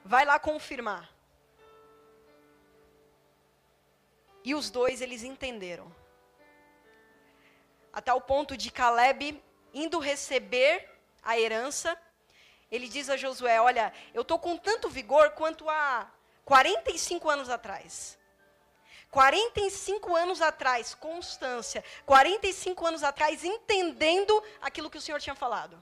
Vai 0.04 0.24
lá 0.24 0.38
confirmar. 0.38 1.08
E 4.42 4.54
os 4.54 4.70
dois, 4.70 5.00
eles 5.00 5.22
entenderam. 5.22 5.94
A 7.92 8.00
tal 8.00 8.20
ponto 8.20 8.56
de 8.56 8.70
Caleb 8.70 9.40
indo 9.72 9.98
receber 9.98 10.88
a 11.22 11.38
herança, 11.38 11.96
ele 12.70 12.88
diz 12.88 13.08
a 13.08 13.16
Josué: 13.16 13.60
Olha, 13.60 13.92
eu 14.14 14.22
estou 14.22 14.38
com 14.38 14.56
tanto 14.56 14.88
vigor 14.88 15.30
quanto 15.32 15.68
há 15.68 16.10
45 16.44 17.28
anos 17.28 17.48
atrás. 17.48 18.18
45 19.12 20.16
anos 20.16 20.40
atrás, 20.40 20.94
constância. 20.94 21.84
45 22.06 22.86
anos 22.86 23.04
atrás, 23.04 23.44
entendendo 23.44 24.42
aquilo 24.60 24.88
que 24.88 24.96
o 24.96 25.00
Senhor 25.02 25.20
tinha 25.20 25.34
falado. 25.34 25.80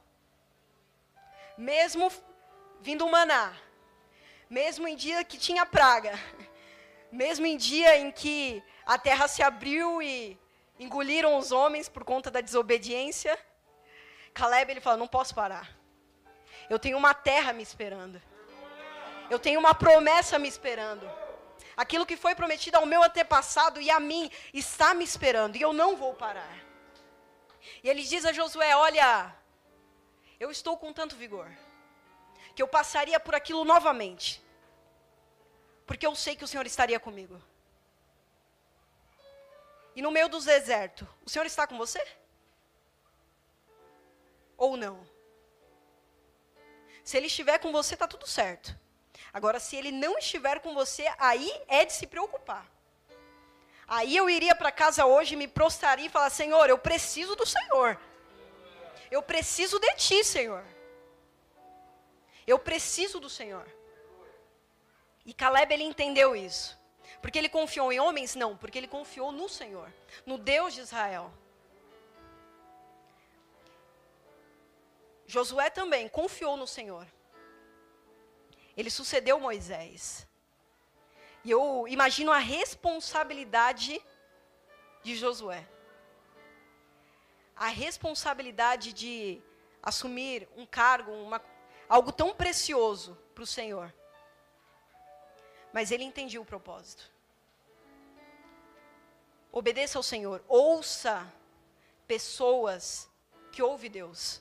Mesmo 1.57 2.11
vindo 2.81 3.07
o 3.07 3.11
maná, 3.11 3.55
mesmo 4.49 4.89
em 4.89 4.97
dia 4.97 5.23
que 5.23 5.39
tinha 5.39 5.65
praga, 5.65 6.19
mesmo 7.13 7.47
em 7.47 7.57
dia 7.57 7.97
em 7.99 8.11
que 8.11 8.61
a 8.85 8.99
terra 8.99 9.29
se 9.29 9.45
abriu 9.45 10.03
e 10.03 10.37
engoliram 10.77 11.39
os 11.39 11.53
homens 11.53 11.89
por 11.89 12.03
conta 12.03 12.33
da 12.33 12.41
desobediência, 12.41 13.39
Caleb 14.35 14.73
ele 14.73 14.81
fala: 14.81 14.97
não 14.97 15.07
posso 15.07 15.33
parar. 15.37 15.71
Eu 16.69 16.81
tenho 16.81 16.99
uma 16.99 17.15
terra 17.15 17.53
me 17.53 17.63
esperando. 17.63 18.21
Eu 19.31 19.39
tenho 19.39 19.61
uma 19.61 19.73
promessa 19.73 20.37
me 20.37 20.49
esperando. 20.49 21.09
Aquilo 21.83 22.09
que 22.11 22.17
foi 22.25 22.35
prometido 22.41 22.77
ao 22.79 22.91
meu 22.93 23.03
antepassado 23.03 23.81
e 23.81 23.89
a 23.91 24.01
mim 24.11 24.25
está 24.63 24.89
me 24.99 25.05
esperando 25.11 25.57
e 25.57 25.63
eu 25.63 25.73
não 25.73 25.91
vou 26.03 26.13
parar. 26.25 26.55
E 27.83 27.89
ele 27.91 28.03
diz 28.13 28.25
a 28.25 28.33
Josué: 28.39 28.71
Olha, 28.77 29.35
eu 30.45 30.51
estou 30.57 30.77
com 30.83 30.93
tanto 31.01 31.21
vigor 31.25 31.49
que 32.55 32.63
eu 32.63 32.69
passaria 32.69 33.19
por 33.19 33.35
aquilo 33.35 33.65
novamente 33.75 34.29
porque 35.91 36.07
eu 36.07 36.15
sei 36.15 36.37
que 36.37 36.45
o 36.45 36.47
Senhor 36.47 36.65
estaria 36.67 37.01
comigo. 37.01 37.37
E 39.97 40.01
no 40.01 40.13
meio 40.13 40.29
do 40.29 40.41
deserto, 40.41 41.05
o 41.27 41.29
Senhor 41.29 41.45
está 41.45 41.67
com 41.67 41.77
você? 41.77 42.01
Ou 44.57 44.77
não? 44.77 45.05
Se 47.03 47.17
Ele 47.17 47.27
estiver 47.27 47.59
com 47.59 47.73
você, 47.73 47.95
está 47.95 48.07
tudo 48.07 48.25
certo. 48.25 48.79
Agora, 49.33 49.61
se 49.61 49.77
Ele 49.77 49.93
não 49.93 50.19
estiver 50.19 50.61
com 50.61 50.75
você, 50.75 51.07
aí 51.19 51.53
é 51.69 51.85
de 51.85 51.93
se 51.93 52.07
preocupar. 52.07 52.67
Aí 53.87 54.17
eu 54.17 54.31
iria 54.31 54.55
para 54.55 54.71
casa 54.71 55.05
hoje, 55.05 55.35
me 55.35 55.49
prostraria 55.49 56.07
e 56.07 56.11
falar: 56.11 56.31
Senhor, 56.31 56.69
eu 56.69 56.79
preciso 56.79 57.35
do 57.35 57.45
Senhor. 57.45 57.99
Eu 59.11 59.23
preciso 59.23 59.79
de 59.79 59.93
Ti, 59.95 60.25
Senhor. 60.25 60.65
Eu 62.47 62.59
preciso 62.59 63.19
do 63.19 63.29
Senhor. 63.29 63.67
E 65.27 65.35
Caleb 65.35 65.75
ele 65.75 65.83
entendeu 65.83 66.35
isso. 66.35 66.79
Porque 67.21 67.39
ele 67.39 67.49
confiou 67.49 67.93
em 67.93 68.01
homens? 68.01 68.35
Não, 68.35 68.57
porque 68.57 68.79
ele 68.79 68.89
confiou 68.89 69.31
no 69.33 69.49
Senhor, 69.49 69.93
no 70.25 70.39
Deus 70.39 70.75
de 70.75 70.81
Israel. 70.81 71.33
Josué 75.27 75.69
também 75.71 76.09
confiou 76.09 76.57
no 76.57 76.67
Senhor. 76.67 77.07
Ele 78.81 78.89
sucedeu 78.89 79.39
Moisés. 79.39 80.27
E 81.45 81.51
eu 81.51 81.87
imagino 81.87 82.33
a 82.33 82.39
responsabilidade 82.39 84.03
de 85.03 85.15
Josué. 85.15 85.69
A 87.55 87.69
responsabilidade 87.69 88.95
de 88.95 89.43
assumir 89.83 90.49
um 90.57 90.65
cargo, 90.65 91.13
uma, 91.13 91.43
algo 91.91 92.11
tão 92.11 92.35
precioso 92.35 93.19
para 93.35 93.45
o 93.45 93.47
Senhor. 93.47 93.95
Mas 95.75 95.91
ele 95.91 96.05
entendia 96.05 96.41
o 96.41 96.45
propósito. 96.45 97.11
Obedeça 99.53 99.99
ao 99.99 100.03
Senhor. 100.03 100.43
Ouça 100.49 101.31
pessoas 102.07 103.11
que 103.53 103.63
ouvem 103.63 103.91
Deus. 103.91 104.41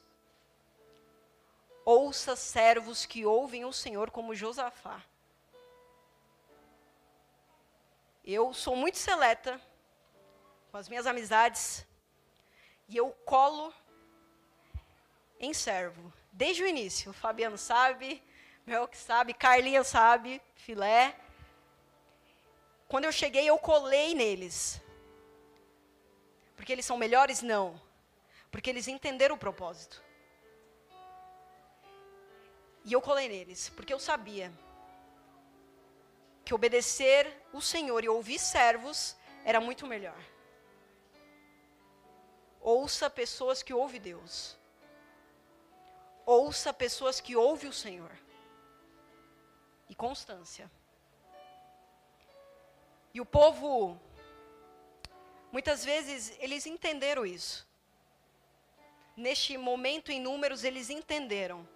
Ouça 1.86 2.36
servos 2.36 3.06
que 3.06 3.26
ouvem 3.26 3.66
o 3.66 3.74
Senhor, 3.74 4.12
como 4.12 4.36
Josafá. 4.36 5.04
Eu 8.24 8.54
sou 8.54 8.76
muito 8.76 8.98
seleta 8.98 9.60
com 10.72 10.78
as 10.78 10.88
minhas 10.88 11.08
amizades 11.08 11.86
e 12.88 12.96
eu 12.98 13.10
colo 13.26 13.74
em 15.40 15.54
servo. 15.54 16.14
Desde 16.32 16.64
o 16.64 16.68
início. 16.68 17.12
O 17.12 17.14
Fabiano 17.14 17.58
sabe, 17.58 18.22
Mel 18.66 18.88
que 18.88 18.98
sabe, 18.98 19.34
Carlinha 19.34 19.84
sabe, 19.84 20.42
Filé. 20.56 21.16
Quando 22.88 23.06
eu 23.06 23.12
cheguei, 23.12 23.50
eu 23.50 23.58
colei 23.58 24.14
neles. 24.14 24.82
Porque 26.56 26.72
eles 26.72 26.86
são 26.86 26.98
melhores? 26.98 27.42
Não. 27.42 27.80
Porque 28.52 28.70
eles 28.70 28.88
entenderam 28.88 29.36
o 29.36 29.40
propósito. 29.40 30.04
E 32.90 32.94
eu 32.94 33.02
colei 33.04 33.30
neles, 33.30 33.70
porque 33.70 33.94
eu 33.94 34.00
sabia 34.00 34.52
que 36.44 36.56
obedecer 36.56 37.32
o 37.54 37.62
Senhor 37.62 38.04
e 38.04 38.10
ouvir 38.10 38.40
servos 38.40 39.16
era 39.46 39.62
muito 39.62 39.86
melhor. 39.86 40.20
Ouça 42.60 43.08
pessoas 43.08 43.62
que 43.62 43.76
ouvem 43.76 44.02
Deus. 44.02 44.58
Ouça 46.26 46.74
pessoas 46.74 47.22
que 47.22 47.36
ouvem 47.36 47.70
o 47.70 47.80
Senhor. 47.86 48.12
E 49.88 49.94
constância. 49.94 50.66
E 53.14 53.22
o 53.22 53.26
povo, 53.26 54.02
muitas 55.52 55.86
vezes, 55.86 56.36
eles 56.40 56.66
entenderam 56.66 57.24
isso. 57.24 57.68
Neste 59.16 59.60
momento 59.60 60.12
em 60.12 60.20
números, 60.20 60.64
eles 60.64 60.90
entenderam 60.90 61.68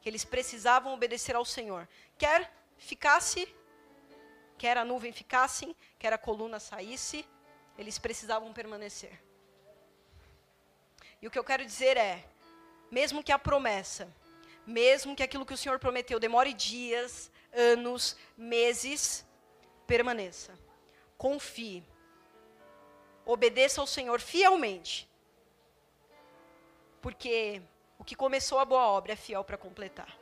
que 0.00 0.08
eles 0.08 0.24
precisavam 0.24 0.94
obedecer 0.94 1.36
ao 1.36 1.44
Senhor. 1.44 1.88
Quer 2.16 2.50
ficasse, 2.78 3.54
quer 4.56 4.76
a 4.76 4.84
nuvem 4.84 5.12
ficasse, 5.12 5.76
quer 5.98 6.12
a 6.12 6.18
coluna 6.18 6.58
saísse, 6.58 7.26
eles 7.76 7.98
precisavam 7.98 8.52
permanecer. 8.52 9.22
E 11.20 11.26
o 11.26 11.30
que 11.30 11.38
eu 11.38 11.44
quero 11.44 11.64
dizer 11.64 11.96
é, 11.96 12.24
mesmo 12.90 13.22
que 13.22 13.32
a 13.32 13.38
promessa, 13.38 14.12
mesmo 14.66 15.14
que 15.14 15.22
aquilo 15.22 15.44
que 15.44 15.54
o 15.54 15.56
Senhor 15.56 15.78
prometeu 15.78 16.18
demore 16.18 16.52
dias, 16.52 17.30
anos, 17.52 18.16
meses, 18.36 19.26
permaneça. 19.86 20.58
Confie. 21.18 21.84
Obedeça 23.26 23.80
ao 23.80 23.86
Senhor 23.86 24.20
fielmente. 24.20 25.08
Porque 27.02 27.62
que 28.10 28.16
começou 28.16 28.58
a 28.58 28.64
boa 28.64 28.86
obra 28.88 29.12
é 29.12 29.16
fiel 29.16 29.44
para 29.44 29.56
completar. 29.56 30.12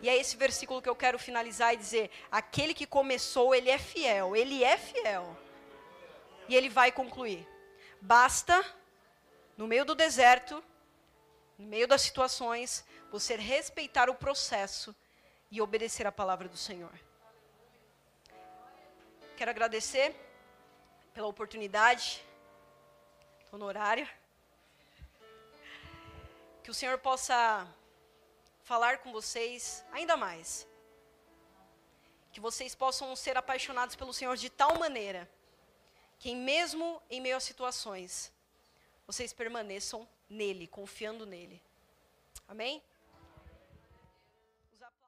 E 0.00 0.08
é 0.08 0.16
esse 0.16 0.36
versículo 0.36 0.82
que 0.82 0.88
eu 0.88 0.96
quero 0.96 1.20
finalizar 1.20 1.72
e 1.72 1.76
dizer: 1.76 2.10
aquele 2.32 2.74
que 2.74 2.84
começou, 2.84 3.54
ele 3.54 3.70
é 3.70 3.78
fiel, 3.78 4.34
ele 4.34 4.64
é 4.64 4.76
fiel. 4.76 5.36
E 6.48 6.56
ele 6.56 6.68
vai 6.68 6.90
concluir. 6.90 7.46
Basta, 8.00 8.56
no 9.56 9.68
meio 9.68 9.84
do 9.84 9.94
deserto, 9.94 10.60
no 11.56 11.68
meio 11.68 11.86
das 11.86 12.02
situações, 12.02 12.84
você 13.08 13.36
respeitar 13.36 14.10
o 14.10 14.16
processo 14.16 14.92
e 15.48 15.62
obedecer 15.62 16.08
a 16.08 16.12
palavra 16.20 16.48
do 16.48 16.56
Senhor. 16.56 16.98
Quero 19.36 19.52
agradecer 19.52 20.12
pela 21.14 21.28
oportunidade, 21.28 22.20
estou 23.44 23.60
no 23.60 23.66
horário. 23.66 24.08
Que 26.70 26.72
o 26.72 26.82
Senhor 26.82 26.98
possa 26.98 27.66
falar 28.62 28.98
com 28.98 29.10
vocês 29.10 29.84
ainda 29.90 30.16
mais. 30.16 30.68
Que 32.32 32.38
vocês 32.38 32.76
possam 32.76 33.16
ser 33.16 33.36
apaixonados 33.36 33.96
pelo 33.96 34.12
Senhor 34.12 34.36
de 34.36 34.48
tal 34.48 34.78
maneira 34.78 35.28
que, 36.20 36.32
mesmo 36.32 37.02
em 37.10 37.20
meio 37.20 37.36
a 37.36 37.40
situações, 37.40 38.32
vocês 39.04 39.32
permaneçam 39.32 40.08
nele, 40.28 40.68
confiando 40.68 41.26
nele. 41.26 41.60
Amém? 42.46 42.80